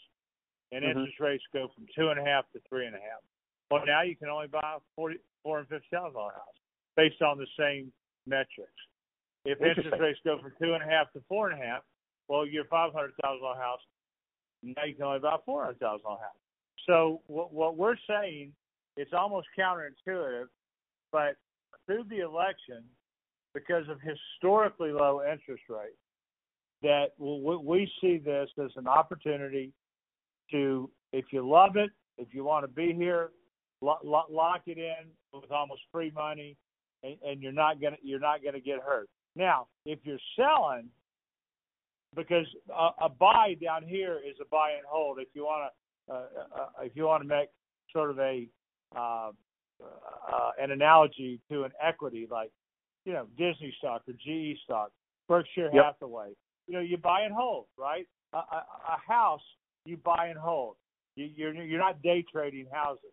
[0.70, 0.98] and mm-hmm.
[0.98, 3.22] interest rates go from two and a half to three and a half.
[3.70, 6.58] Well, now you can only buy a forty four and fifty thousand dollar house
[6.96, 7.90] based on the same
[8.26, 8.70] metrics.
[9.44, 11.82] If interest rates go from two and a half to four and a half,
[12.28, 13.80] well, your five hundred thousand dollar house
[14.62, 16.36] now you can only buy four hundred thousand dollar house.
[16.86, 18.52] So what what we're saying,
[18.96, 20.46] it's almost counterintuitive,
[21.10, 21.36] but
[21.86, 22.84] through the election,
[23.54, 25.96] because of historically low interest rates,
[26.82, 29.72] that we see this as an opportunity
[30.50, 33.30] to, if you love it, if you want to be here,
[33.80, 36.56] lock it in with almost free money,
[37.02, 39.08] and, and you're not gonna you're not gonna get hurt.
[39.34, 40.88] Now, if you're selling,
[42.14, 45.18] because a, a buy down here is a buy and hold.
[45.18, 45.72] If you want
[46.08, 47.48] to, uh, uh, if you want to make
[47.92, 48.46] sort of a
[48.96, 49.30] uh,
[49.82, 52.50] uh, an analogy to an equity, like
[53.04, 54.90] you know Disney stock or GE stock,
[55.28, 55.84] Berkshire yep.
[55.84, 56.30] Hathaway.
[56.66, 58.06] You know, you buy and hold, right?
[58.32, 59.42] A, a, a house
[59.84, 60.76] you buy and hold.
[61.16, 63.12] You, you're you're not day trading houses.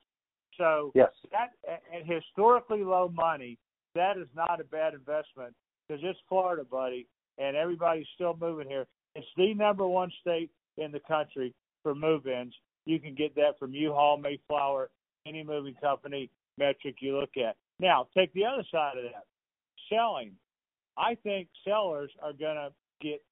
[0.58, 1.10] So yes.
[1.32, 3.58] that at historically low money,
[3.95, 5.54] that is not a bad investment
[5.88, 7.08] because it's Florida, buddy,
[7.39, 8.85] and everybody's still moving here.
[9.15, 12.53] It's the number one state in the country for move-ins.
[12.85, 14.89] You can get that from U-Haul, Mayflower,
[15.25, 17.55] any moving company metric you look at.
[17.79, 19.23] Now, take the other side of that.
[19.89, 20.33] Selling.
[20.97, 22.69] I think sellers are going to
[23.01, 23.23] get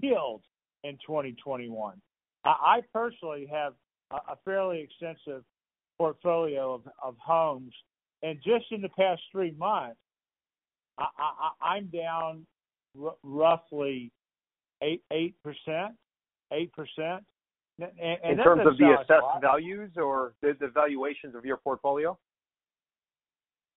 [0.00, 0.42] killed
[0.84, 2.00] in 2021.
[2.44, 3.72] I, I personally have
[4.10, 5.42] a, a fairly extensive
[5.98, 7.72] portfolio of, of homes,
[8.22, 9.96] and just in the past three months,
[10.98, 12.46] I, I, I'm down
[13.22, 14.12] roughly
[14.82, 15.94] eight eight percent,
[16.52, 17.24] eight percent.
[17.78, 22.16] In terms of the assessed values or the, the valuations of your portfolio.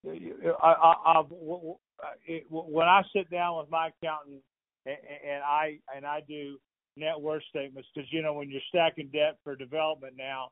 [0.07, 0.13] I,
[0.63, 1.24] I, I,
[2.49, 4.41] when I sit down with my accountant
[4.86, 6.57] and I and I do
[6.95, 10.49] net worth statements, because you know when you're stacking debt for development now,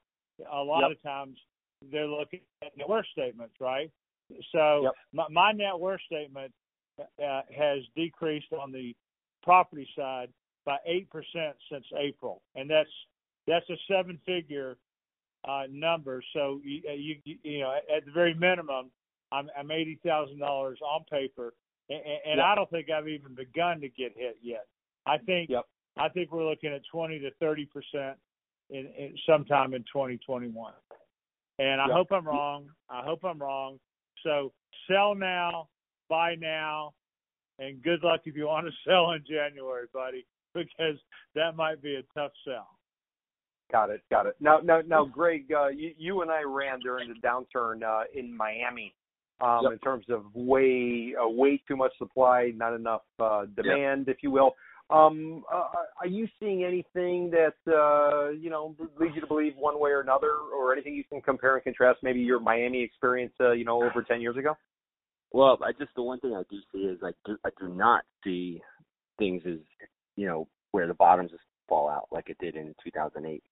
[0.51, 0.91] a lot yep.
[0.91, 1.37] of times
[1.91, 3.91] they're looking at net worth statements, right?
[4.51, 4.93] So yep.
[5.13, 6.51] my, my net worth statement
[7.19, 8.95] has decreased on the
[9.43, 10.29] property side
[10.65, 12.89] by eight percent since April, and that's
[13.47, 14.77] that's a seven-figure
[15.47, 16.23] uh, number.
[16.33, 18.91] So you, uh, you you know at the very minimum,
[19.31, 21.53] I'm I'm eighty thousand dollars on paper,
[21.89, 22.41] and.
[22.41, 24.65] I don't think I've even begun to get hit yet.
[25.05, 25.65] I think yep.
[25.97, 28.17] I think we're looking at twenty to thirty percent
[28.69, 30.73] in, in sometime in 2021.
[31.57, 32.67] And I hope I'm wrong.
[32.89, 33.79] I hope I'm wrong.
[34.23, 34.51] So
[34.89, 35.67] sell now,
[36.09, 36.93] buy now,
[37.59, 40.99] and good luck if you want to sell in January, buddy, because
[41.35, 42.67] that might be a tough sell.
[43.71, 44.35] Got it, got it.
[44.39, 48.35] Now, now, now, Greg, uh, you, you and I ran during the downturn uh, in
[48.35, 48.93] Miami.
[49.41, 49.73] Um, yep.
[49.73, 54.15] In terms of way, uh, way too much supply, not enough uh, demand, yep.
[54.15, 54.55] if you will.
[54.89, 55.65] Um, uh,
[55.99, 59.99] are you seeing anything that uh, you know leads you to believe one way or
[59.99, 61.99] another, or anything you can compare and contrast?
[62.03, 64.55] Maybe your Miami experience, uh, you know, over ten years ago.
[65.35, 68.05] Well, I just the one thing I do see is I do I do not
[68.23, 68.61] see
[69.19, 69.59] things as
[70.15, 73.43] you know where the bottoms just fall out like it did in 2008.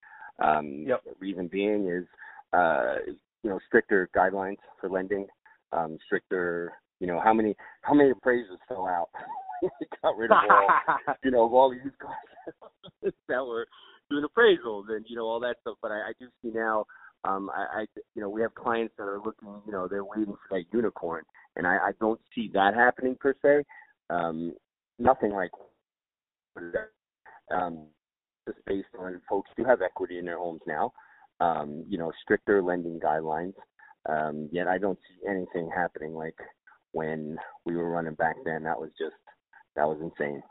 [0.42, 1.04] Um, yep.
[1.04, 2.06] The reason being is
[2.54, 2.96] uh,
[3.44, 5.28] you know stricter guidelines for lending,
[5.74, 6.72] um, stricter
[7.02, 9.10] you know how many how many appraisers fell out.
[10.02, 13.68] got rid of all you know of all these guys that were
[14.10, 15.76] doing appraisals and you know all that stuff.
[15.82, 16.86] But I, I do see now
[17.26, 20.36] um, I, I, you know, we have clients that are looking, you know, they're waiting
[20.48, 21.24] for that unicorn,
[21.56, 23.64] and I, I don't see that happening per se.
[24.10, 24.54] Um,
[25.00, 25.52] nothing like
[27.54, 27.88] um,
[28.48, 30.92] just based on folks do have equity in their homes now.
[31.40, 33.54] Um, you know, stricter lending guidelines.
[34.08, 36.38] Um, yet I don't see anything happening like
[36.92, 38.64] when we were running back then.
[38.64, 39.16] That was just
[39.76, 40.44] that was insane.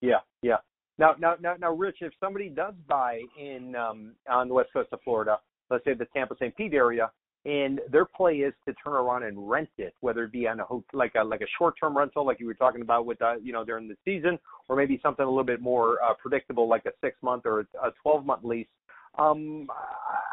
[0.00, 0.56] Yeah, yeah.
[0.98, 4.90] Now, now, now, now, Rich, if somebody does buy in um, on the west coast
[4.92, 5.38] of Florida,
[5.70, 6.56] let's say the Tampa St.
[6.56, 7.10] Pete area,
[7.44, 10.96] and their play is to turn around and rent it, whether it be on a
[10.96, 13.52] like a like a short term rental, like you were talking about with uh, you
[13.52, 14.38] know during the season,
[14.68, 17.90] or maybe something a little bit more uh, predictable, like a six month or a
[18.02, 18.68] twelve month lease.
[19.18, 19.66] Um,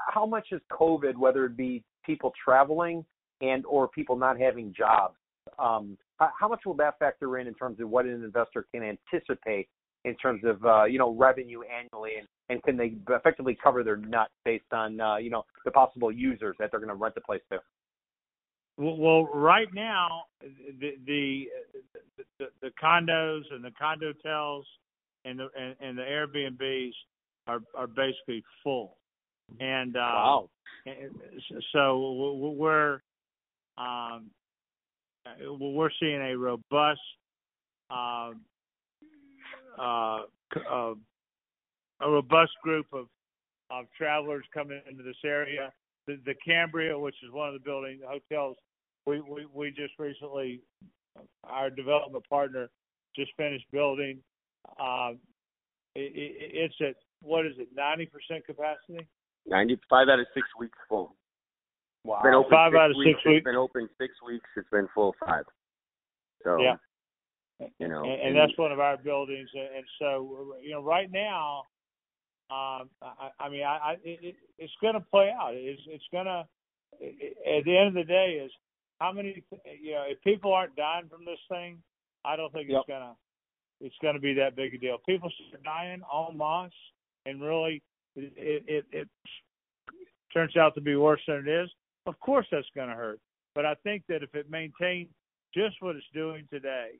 [0.07, 3.03] how much is COVID, whether it be people traveling
[3.41, 5.15] and or people not having jobs,
[5.57, 9.67] um, how much will that factor in in terms of what an investor can anticipate
[10.05, 13.97] in terms of uh, you know revenue annually, and, and can they effectively cover their
[13.97, 17.21] nut based on uh, you know the possible users that they're going to rent the
[17.21, 17.59] place to?
[18.77, 21.47] Well, right now, the the
[22.39, 24.65] the, the condos and the condo hotels
[25.25, 26.91] and the and, and the Airbnbs
[27.47, 28.97] are are basically full,
[29.59, 30.49] and uh, wow.
[31.73, 33.01] So we're
[33.77, 34.31] um,
[35.59, 37.01] we're seeing a robust
[37.91, 38.31] uh,
[39.77, 40.21] uh,
[40.71, 40.93] uh,
[42.01, 43.07] a robust group of
[43.71, 45.71] of travelers coming into this area.
[46.07, 48.57] The, the Cambria, which is one of the building hotels,
[49.05, 50.61] we, we we just recently,
[51.43, 52.69] our development partner
[53.15, 54.19] just finished building.
[54.79, 55.11] Uh,
[55.95, 59.07] it, it, it's at what is it, ninety percent capacity?
[59.45, 61.15] Ninety-five out of six weeks full.
[62.05, 62.21] Wow.
[62.23, 63.17] Been open Five out of weeks.
[63.17, 63.37] six weeks.
[63.37, 64.49] It's been open six weeks.
[64.55, 65.43] It's been full five.
[66.43, 66.75] So Yeah.
[67.77, 69.49] You know, and, and that's one of our buildings.
[69.53, 71.63] And, so, you know, right now,
[72.49, 75.51] um, I, I mean, I, I it, it's going to play out.
[75.53, 76.45] It's it's going to.
[77.01, 78.51] At the end of the day, is
[78.99, 79.43] how many?
[79.81, 81.77] You know, if people aren't dying from this thing,
[82.25, 82.79] I don't think Yep.
[82.79, 83.13] it's gonna
[83.81, 84.97] it's going to be that big a deal.
[85.07, 86.71] People start dying en masse,
[87.25, 87.81] and really,
[88.15, 89.07] it, it it it
[90.33, 91.69] turns out to be worse than it is.
[92.05, 93.19] Of course, that's going to hurt.
[93.55, 95.09] But I think that if it maintains
[95.53, 96.91] just what it's doing today,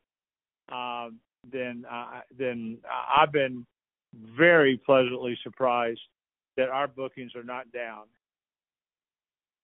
[0.72, 1.20] um,
[1.52, 2.78] then uh, then
[3.18, 3.66] I've been
[4.38, 6.02] very pleasantly surprised
[6.58, 8.04] that our bookings are not down.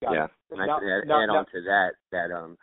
[0.02, 0.30] Got yeah, it.
[0.50, 2.56] and I Now- can add, now- add now- on to that that um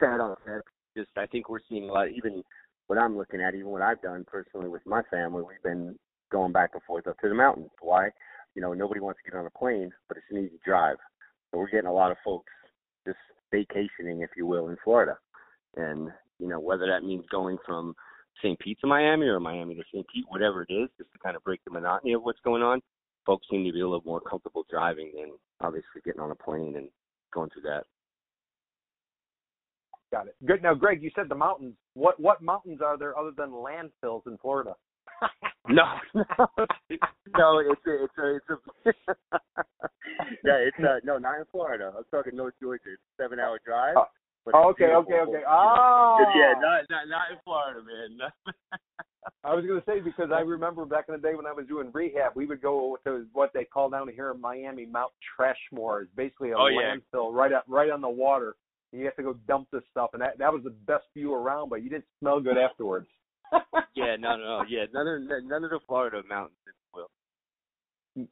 [0.00, 0.62] that on that
[0.96, 2.42] just I think we're seeing a lot even
[2.88, 5.96] what I'm looking at, even what I've done personally with my family, we've been
[6.30, 7.70] going back and forth up to the mountains.
[7.80, 8.10] Why?
[8.54, 10.96] You know, nobody wants to get on a plane, but it's an easy drive.
[11.50, 12.52] So we're getting a lot of folks
[13.06, 13.18] just
[13.50, 15.16] vacationing, if you will, in Florida.
[15.76, 17.94] And, you know, whether that means going from
[18.42, 18.58] St.
[18.58, 20.06] Pete to Miami or Miami to St.
[20.12, 22.80] Pete, whatever it is, just to kind of break the monotony of what's going on,
[23.26, 26.74] folks seem to be a little more comfortable driving than obviously getting on a plane
[26.76, 26.88] and
[27.32, 27.84] going through that.
[30.10, 30.36] Got it.
[30.46, 30.62] Good.
[30.62, 31.74] Now, Greg, you said the mountains.
[31.94, 34.74] What what mountains are there other than landfills in Florida?
[35.68, 36.24] No, no,
[36.58, 36.66] no.
[36.90, 39.12] It's a, it's a, it's a.
[40.44, 41.92] yeah, it's uh no, not in Florida.
[41.96, 42.82] I'm talking North Georgia.
[42.92, 43.94] It's a seven hour drive.
[43.96, 44.04] Oh.
[44.44, 45.32] But Oh, okay, okay, okay.
[45.32, 48.30] You know, Oh, Yeah, not not not in Florida, man.
[49.44, 51.66] I was going to say because I remember back in the day when I was
[51.66, 56.02] doing rehab, we would go to what they call down here in Miami Mount Trashmore.
[56.02, 56.94] It's basically a Oh, yeah.
[56.94, 58.56] landfill right up right on the water.
[58.92, 61.32] And you have to go dump this stuff, and that that was the best view
[61.34, 63.06] around, but you didn't smell good afterwards.
[63.94, 64.64] yeah, no, no, no.
[64.68, 66.56] Yeah, none of none of the Florida mountains,
[66.94, 67.08] will.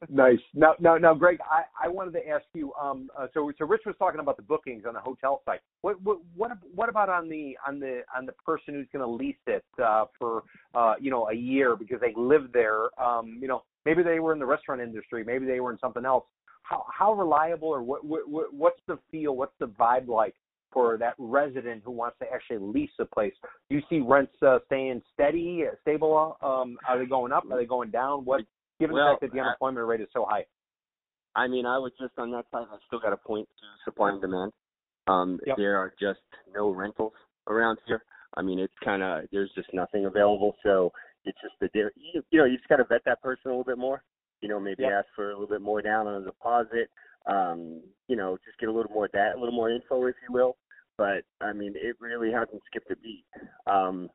[0.09, 0.37] Nice.
[0.53, 2.71] Now, now, now, Greg, I, I wanted to ask you.
[2.79, 5.61] Um, uh, so, so Rich was talking about the bookings on the hotel site.
[5.81, 9.09] What, what, what, what about on the on the on the person who's going to
[9.11, 10.43] lease it uh, for
[10.75, 12.89] uh, you know a year because they live there?
[13.01, 16.05] Um, you know, maybe they were in the restaurant industry, maybe they were in something
[16.05, 16.25] else.
[16.61, 19.35] How how reliable or what, what what- what's the feel?
[19.35, 20.35] What's the vibe like
[20.71, 23.33] for that resident who wants to actually lease a place?
[23.67, 26.37] Do you see rents uh, staying steady, uh, stable?
[26.43, 27.45] Um, are they going up?
[27.49, 28.25] Are they going down?
[28.25, 28.41] What
[28.81, 30.45] given Well, the fact that the I- unemployment rate is so high?
[31.35, 32.67] I mean, I would just on that side.
[32.69, 34.51] I still got a point to supply and demand.
[35.07, 35.57] Um, Yep.
[35.57, 36.19] There are just
[36.53, 37.13] no rentals
[37.47, 38.03] around here.
[38.35, 40.55] I mean, it's kind of there's just nothing available.
[40.63, 40.91] So
[41.25, 43.49] it's just the di- you, you know you just got to vet that person a
[43.49, 44.03] little bit more.
[44.41, 44.91] You know, maybe Yep.
[44.91, 46.89] ask for a little bit more down on a deposit.
[47.27, 50.33] Um, you know, just get a little more that a little more info, if you
[50.33, 50.57] will.
[50.97, 53.25] But I mean, it really hasn't skipped a beat.
[53.67, 54.09] Um,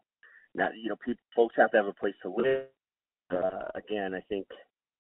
[0.54, 2.66] now, you know, people, folks have to have a place to live.
[3.30, 4.46] Uh, again, I think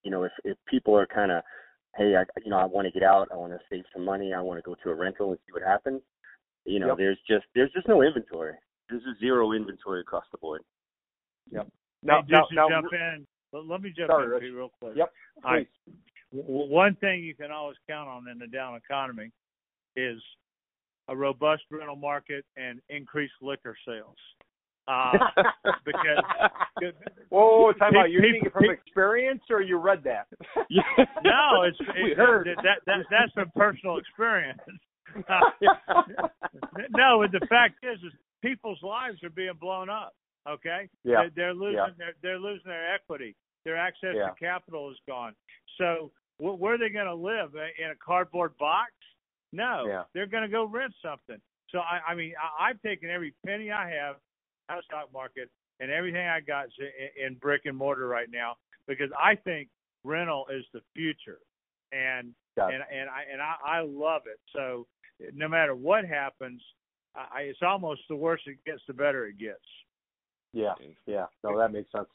[0.02, 1.42] you know if if people are kind of
[1.96, 4.32] hey, I you know I want to get out, I want to save some money,
[4.32, 6.02] I want to go to a rental and see what happens.
[6.64, 6.96] You know, Yep.
[6.98, 8.54] there's just there's just no inventory.
[8.88, 10.62] There's just zero inventory across the board.
[11.52, 11.68] Yep.
[12.02, 14.54] Now, hey, just now, to now, jump in, let, let me jump Sorry, in Rich.
[14.54, 14.96] Real quick.
[14.96, 15.12] Yep,
[15.44, 15.68] All right.
[15.84, 15.94] please.
[16.44, 19.30] W- one thing you can always count on in the down economy
[19.94, 20.20] is
[21.08, 24.16] a robust rental market and increased liquor sales.
[24.88, 25.12] Uh,
[25.84, 26.92] because
[27.30, 28.10] Whoa, whoa, time out.
[28.10, 30.26] You're Pe- speaking pe- from experience, or you read that?
[31.24, 32.48] no, it's We it, heard.
[32.62, 34.58] that, that that's from personal experience.
[36.96, 38.12] no, but the fact is, is
[38.42, 40.14] people's lives are being blown up.
[40.48, 40.88] Okay.
[41.04, 41.22] Yeah.
[41.22, 41.86] They're, they're losing Yeah.
[41.98, 43.34] their they're losing their equity.
[43.64, 44.28] Their access Yeah.
[44.28, 45.34] to capital is gone.
[45.78, 48.92] So wh- where are they going to live in a cardboard box?
[49.52, 50.02] No, Yeah.
[50.14, 51.40] they're going to go rent something.
[51.70, 54.16] So I, I mean, I, I've taken every penny I have
[54.68, 55.50] out of stock market
[55.80, 58.56] and everything I got in, in brick and mortar right now
[58.88, 59.68] because I think
[60.04, 61.38] rental is the future,
[61.92, 64.40] and Got and and I and I, I love it.
[64.54, 64.86] So
[65.34, 66.62] no matter what happens,
[67.14, 69.58] I, it's almost the worse it gets, the better it gets.
[70.52, 70.74] Yeah,
[71.06, 71.26] yeah.
[71.44, 72.08] No, that makes sense.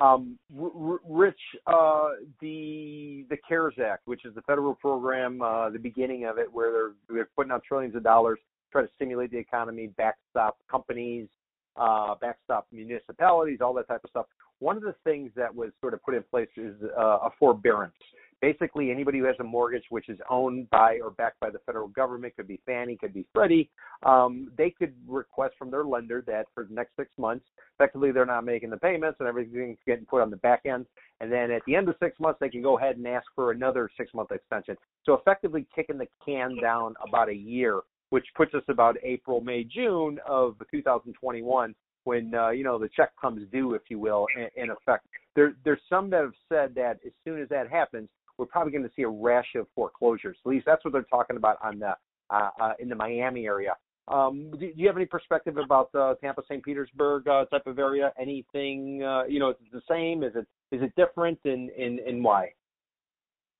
[0.00, 2.08] Um, R- R- Rich, uh,
[2.40, 6.72] the the CARES Act, which is the federal program, uh, the beginning of it, where
[6.72, 8.40] they're they're putting out trillions of dollars,
[8.74, 11.28] try to stimulate the economy, backstop companies,
[11.76, 14.26] uh, backstop municipalities, all that type of stuff.
[14.58, 17.94] One of the things that was sort of put in place is uh, a forbearance.
[18.40, 21.88] Basically, anybody who has a mortgage which is owned by or backed by the federal
[21.88, 23.70] government, could be Fannie, could be Freddie,
[24.02, 27.44] um, they could request from their lender that for the next six months,
[27.78, 30.84] effectively they're not making the payments and everything's getting put on the back end.
[31.20, 33.50] And then at the end of six months, they can go ahead and ask for
[33.50, 34.76] another six month extension.
[35.04, 37.80] So effectively kicking the can down about a year,
[38.10, 41.74] which puts us about April, May, June of 2021
[42.04, 45.06] when uh, you know the check comes due, if you will, in, in effect.
[45.34, 48.84] There, there's some that have said that as soon as that happens, we're probably going
[48.84, 50.36] to see a rash of foreclosures.
[50.44, 51.94] At least that's what they're talking about on the
[52.30, 53.74] uh, uh, in the Miami area.
[54.06, 56.62] Um, do, do you have any perspective about the Tampa St.
[56.62, 58.12] Petersburg uh, type of area?
[58.20, 59.50] Anything uh, you know?
[59.50, 60.22] Is it the same?
[60.22, 61.38] Is it is it different?
[61.44, 62.52] And and and why?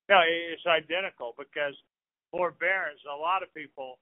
[0.07, 1.73] No, it's identical because
[2.31, 2.99] forbearance.
[3.11, 3.97] A lot of people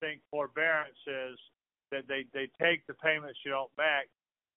[0.00, 1.38] think forbearance is
[1.90, 4.10] that they they take the payments you don't make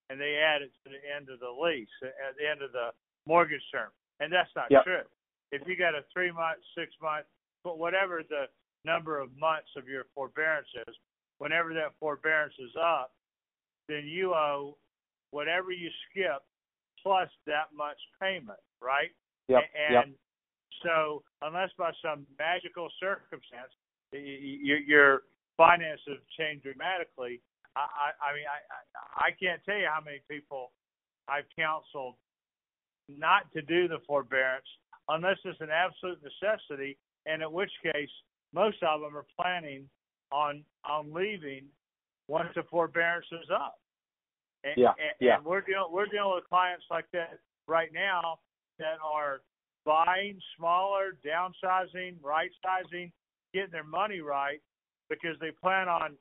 [0.09, 2.71] and they add it to the end of the lease uh, at the end of
[2.71, 2.89] the
[3.27, 4.83] mortgage term, and that's not Yep.
[4.83, 5.07] true.
[5.51, 7.25] If you got a three month, six month,
[7.63, 8.49] but whatever the
[8.85, 10.95] number of months of your forbearance is,
[11.37, 13.13] whenever that forbearance is up,
[13.87, 14.77] then you owe
[15.31, 16.41] whatever you skip
[17.01, 19.11] plus that much payment, right?
[19.47, 19.61] Yep.
[19.61, 20.03] A- yep.
[20.05, 20.15] And
[20.83, 23.71] so, unless by some magical circumstance
[24.11, 25.21] your your
[25.57, 27.41] finances have changed dramatically,
[27.75, 28.59] I, I, I mean, I,
[29.25, 30.71] I I can't tell you how many people
[31.27, 32.15] I've counseled
[33.07, 34.67] not to do the forbearance
[35.09, 38.09] unless it's an absolute necessity, and in which case
[38.53, 39.89] most of them are planning
[40.31, 41.65] on on leaving
[42.27, 43.79] once the forbearance is up.
[44.63, 45.37] And, Yeah, and, yeah.
[45.37, 48.39] and we're dealing we're dealing with clients like that right now
[48.77, 49.41] that are
[49.85, 53.11] buying smaller, downsizing, right sizing,
[53.53, 54.61] getting their money right
[55.09, 56.15] because they plan on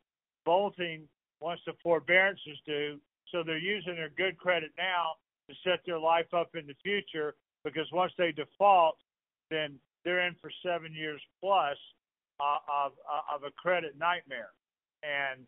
[0.44, 1.02] bolting
[1.40, 2.98] once the forbearance is due.
[3.30, 5.14] So they're using their good credit now
[5.48, 8.96] to set their life up in the future because once they default,
[9.50, 11.76] then they're in for seven years plus
[12.40, 14.50] uh, of uh, of a credit nightmare,
[15.02, 15.44] and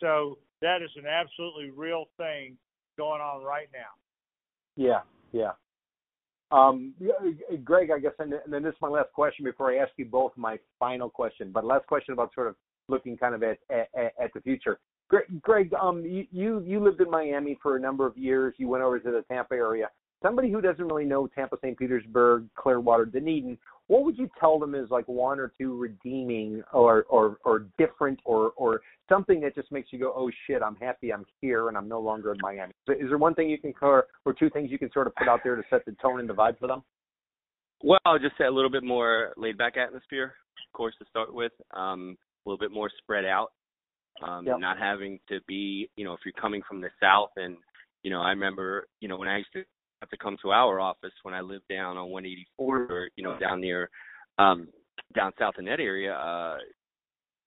[0.00, 2.56] so that is an absolutely real thing
[2.98, 3.94] going on right now.
[4.76, 5.00] Yeah,
[5.32, 5.52] yeah.
[6.52, 9.90] Um, uh, Greg, I guess, and then this is my last question before I ask
[9.96, 11.50] you both my final question.
[11.52, 12.56] But last question about sort of
[12.88, 14.78] looking kind of at at, at the future.
[15.08, 18.54] Greg, Greg, um, you you lived in Miami for a number of years.
[18.58, 19.88] You went over to the Tampa area.
[20.22, 21.78] Somebody who doesn't really know Tampa, St.
[21.78, 23.58] Petersburg, Clearwater, Dunedin,
[23.88, 28.18] what would you tell them is like one or two redeeming or or or different
[28.24, 31.76] or or something that just makes you go, oh shit, I'm happy I'm here and
[31.76, 32.72] I'm no longer in Miami.
[32.88, 35.28] Is there one thing you can or, or two things you can sort of put
[35.28, 36.82] out there to set the tone and the vibe for them?
[37.82, 40.34] Well, I'll just say a little bit more laid back atmosphere,
[40.66, 41.52] of course, to start with.
[41.72, 43.52] Um, a little bit more spread out.
[44.22, 44.60] Um, Yep.
[44.60, 47.58] not having to be, you know, if you're coming from the south and,
[48.02, 49.64] you know, I remember, you know, when I used to
[50.00, 53.38] have to come to our office when I lived down on 184 or, you know,
[53.38, 53.88] down near,
[54.38, 54.68] um,
[55.14, 56.56] down south in that area, uh,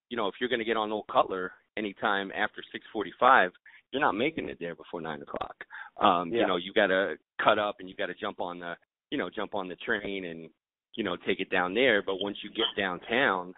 [0.10, 3.52] you know, if you're going to get on Old Cutler anytime after 645,
[3.92, 5.56] you're not making it there before nine o'clock.
[6.02, 6.42] Um, Yeah.
[6.42, 8.76] You know, you got to cut up and you got to jump on the,
[9.12, 10.50] you know, jump on the train and,
[10.96, 12.02] you know, take it down there.
[12.02, 13.54] But once you get downtown,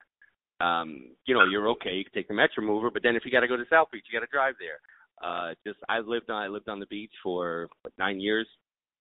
[0.60, 1.92] um, you know, you're okay.
[1.94, 4.06] You can take the Metromover, but then if you got to go to South Beach,
[4.12, 4.80] you got to drive there.
[5.24, 8.48] Uh, just I lived on I lived on the beach for what, nine years,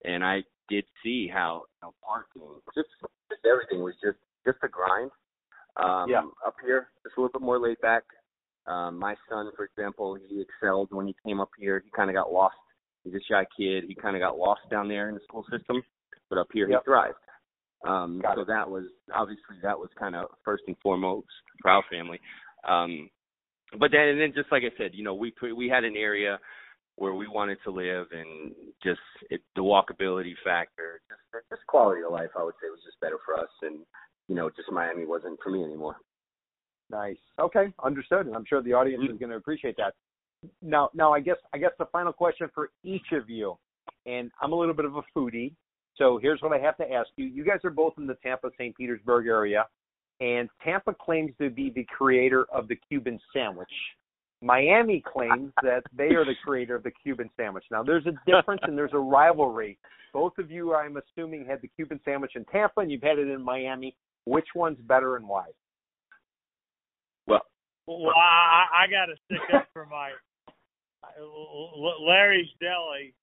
[0.04, 2.42] and I did see how, how parking,
[2.74, 2.88] just
[3.28, 5.10] just everything was just just a grind.
[5.76, 6.22] Um, Yeah.
[6.46, 8.02] Up here, just a little bit more laid back.
[8.66, 11.80] Um, my son, for example, he excelled when he came up here.
[11.84, 12.56] He kind of got lost.
[13.04, 13.84] He's a shy kid.
[13.88, 15.82] He kind of got lost down there in the school system,
[16.28, 16.80] but up here Yep.
[16.80, 17.14] he thrived.
[17.86, 18.46] Um, Got so it.
[18.48, 21.28] that was obviously that was kind of first and foremost
[21.62, 22.20] for our family.
[22.68, 23.08] Um,
[23.78, 26.38] but then and then just like I said, you know, we we had an area
[27.00, 28.52] where we wanted to live, and
[28.82, 29.00] just
[29.30, 33.16] it, the walkability factor, just just quality of life, I would say, was just better
[33.24, 33.48] for us.
[33.62, 33.78] And
[34.28, 35.96] you know, just Miami wasn't for me anymore.
[36.90, 37.16] Nice.
[37.40, 38.26] Okay, understood.
[38.26, 39.14] And I'm sure the audience mm-hmm.
[39.14, 39.94] is going to appreciate that.
[40.60, 43.56] Now, now I guess I guess the final question for each of you,
[44.04, 45.54] and I'm a little bit of a foodie,
[45.96, 47.24] so here's what I have to ask you.
[47.24, 48.76] You guys are both in the Tampa St.
[48.76, 49.66] Petersburg area,
[50.20, 53.72] and Tampa claims to be the creator of the Cuban sandwich.
[54.42, 57.64] Miami claims that they are the creator of the Cuban sandwich.
[57.70, 59.78] Now, there's a difference and there's a rivalry.
[60.12, 63.28] Both of you, I'm assuming, had the Cuban sandwich in Tampa, and you've had it
[63.28, 63.94] in Miami.
[64.24, 65.46] Which one's better and why?
[67.26, 67.42] Well,
[67.86, 70.10] well I, I got to stick up for my
[72.00, 73.14] Larry's Deli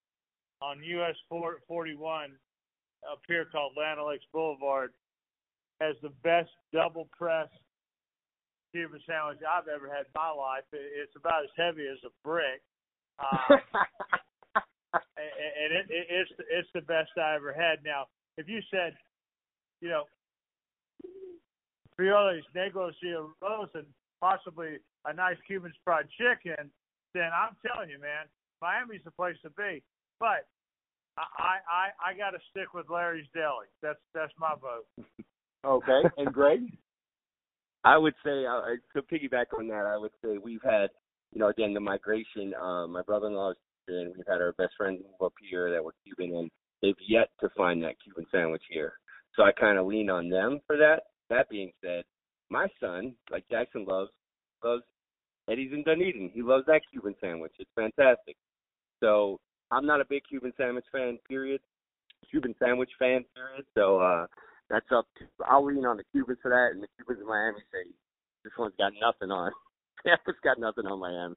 [0.60, 2.30] on US 41
[3.10, 4.92] up here called Land Lakes Boulevard
[5.80, 7.48] has the best double press
[8.72, 10.64] Cuban sandwich I've ever had in my life.
[10.72, 12.62] It's about as heavy as a brick.
[14.94, 17.84] Um, and it, it, it's it's the best I ever had.
[17.84, 18.94] Now, if you said,
[19.80, 20.04] you know,
[21.98, 23.86] frijoles negros y arroz and
[24.20, 26.70] possibly a nice Cuban fried chicken,
[27.12, 28.26] then I'm telling you, man,
[28.62, 29.82] Miami's the place to be.
[30.20, 30.46] But
[31.18, 33.66] I I I got to stick with Larry's Deli.
[33.82, 34.86] That's that's my vote.
[35.64, 36.60] okay, and Greg.
[37.88, 38.60] I would say uh,
[38.94, 40.88] to piggyback on that, I would say we've had,
[41.32, 42.52] you know, again the migration.
[42.60, 43.56] Uh, my brother-in-law is
[43.88, 46.50] and we've had our best friends move up here that were Cuban, and
[46.82, 48.92] they've yet to find that Cuban sandwich here.
[49.34, 51.04] So I kind of lean on them for that.
[51.30, 52.04] That being said,
[52.50, 54.10] my son, like Jackson loves,
[54.62, 54.82] loves
[55.50, 56.30] Eddie's in Dunedin.
[56.34, 57.52] He loves that Cuban sandwich.
[57.58, 58.36] It's fantastic.
[59.00, 59.38] So
[59.70, 61.62] I'm not a big Cuban sandwich fan, period.
[62.30, 63.64] Cuban sandwich fan, period.
[63.74, 64.26] So uh
[64.70, 67.60] that's up to I'll lean on the Cubans for that and the Cubans in Miami
[67.72, 67.90] say
[68.44, 69.52] this one's got nothing on.
[70.06, 71.34] Tampa's got nothing on Miami.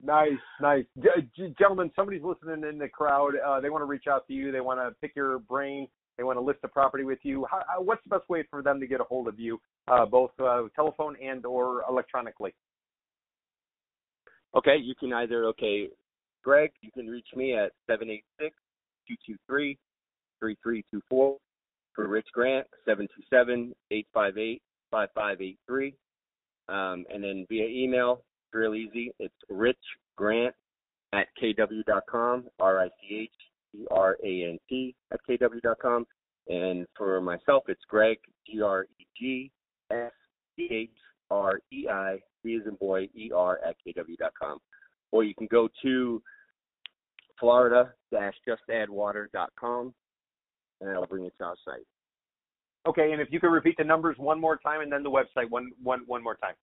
[0.00, 1.90] Nice, nice, G- gentlemen.
[1.96, 3.32] Somebody's listening in the crowd.
[3.44, 4.52] Uh, they want to reach out to you.
[4.52, 5.88] They want to pick your brain.
[6.16, 7.46] They want to list a property with you.
[7.50, 10.06] How, how, what's the best way for them to get a hold of you, uh,
[10.06, 12.54] both uh, telephone and or electronically?
[14.56, 15.88] Okay, you can either okay,
[16.44, 16.70] Greg.
[16.80, 18.54] You can reach me at seven eight six
[19.06, 19.78] two two three
[20.40, 21.36] three three two four.
[21.98, 25.96] For Rich Grant, seven two seven eight five eight five five eight three.
[26.68, 29.10] Um, and then via email, it's real easy.
[29.18, 29.76] It's Rich
[30.16, 30.54] Grant
[31.12, 33.30] at kw.com, R I C H
[33.74, 36.06] E R A N T at kw.com.
[36.46, 39.50] And for myself, it's Greg, G R E G
[39.90, 40.12] S
[40.54, 40.90] C H
[41.32, 44.58] R E I, B as in boy, E R at kw.com.
[45.10, 46.22] Or you can go to
[47.40, 49.92] Florida justaddwater.com
[50.80, 51.86] and that'll bring you to our site.
[52.86, 55.50] Okay, and if you could repeat the numbers one more time and then the website
[55.50, 56.54] one one one more time.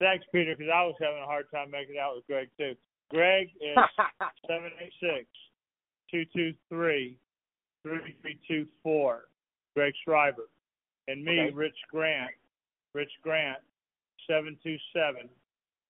[0.00, 2.74] Thanks, Peter, because I was having a hard time making out with Greg too.
[3.10, 3.76] Greg is
[4.46, 5.26] seven eight six
[6.10, 7.18] two two three
[7.82, 9.24] three three two four.
[9.74, 10.48] Greg Schreiber,
[11.08, 11.54] and me, okay.
[11.54, 12.30] Rich Grant.
[12.92, 13.58] Rich Grant,
[14.28, 15.28] seven two seven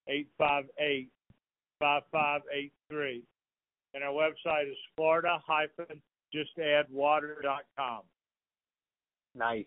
[0.07, 1.09] eight five eight
[1.79, 3.21] five five eight three,
[3.95, 5.39] and our website is Florida
[6.33, 8.01] justaddwater.com.
[9.33, 9.65] Nice.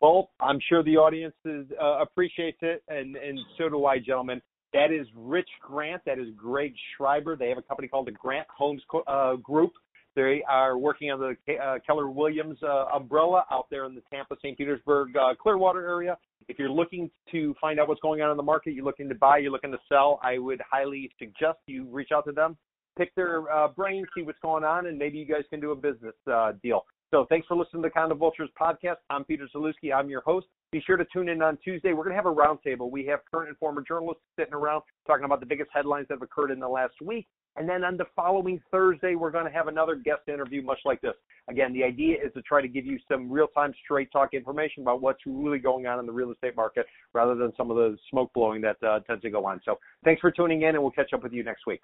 [0.00, 4.42] Well, I'm sure the audience is, uh, appreciates it, and, and so do I, gentlemen.
[4.72, 6.02] That is Rich Grant.
[6.06, 7.36] That is Greg Schreiber.
[7.36, 9.72] They have a company called the Grant Homes uh, Group.
[10.16, 14.36] They are working on the uh, Keller Williams uh, umbrella out there in the Tampa,
[14.38, 14.56] St.
[14.56, 16.16] Petersburg, uh, Clearwater area.
[16.48, 19.14] If you're looking to find out what's going on in the market, you're looking to
[19.14, 22.56] buy, you're looking to sell, I would highly suggest you reach out to them,
[22.96, 25.76] pick their uh, brain, see what's going on, and maybe you guys can do a
[25.76, 26.84] business uh, deal.
[27.10, 28.98] So thanks for listening to the Condo Vultures podcast.
[29.10, 29.92] I'm Peter Zalewski.
[29.92, 30.46] I'm your host.
[30.70, 31.92] Be sure to tune in on Tuesday.
[31.92, 32.88] We're going to have a roundtable.
[32.88, 36.22] We have current and former journalists sitting around talking about the biggest headlines that have
[36.22, 37.26] occurred in the last week.
[37.56, 41.00] And then on the following Thursday, we're going to have another guest interview, much like
[41.00, 41.14] this.
[41.48, 44.82] Again, the idea is to try to give you some real time, straight talk information
[44.82, 47.98] about what's really going on in the real estate market rather than some of the
[48.08, 49.60] smoke blowing that uh, tends to go on.
[49.64, 51.80] So thanks for tuning in, and we'll catch up with you next week.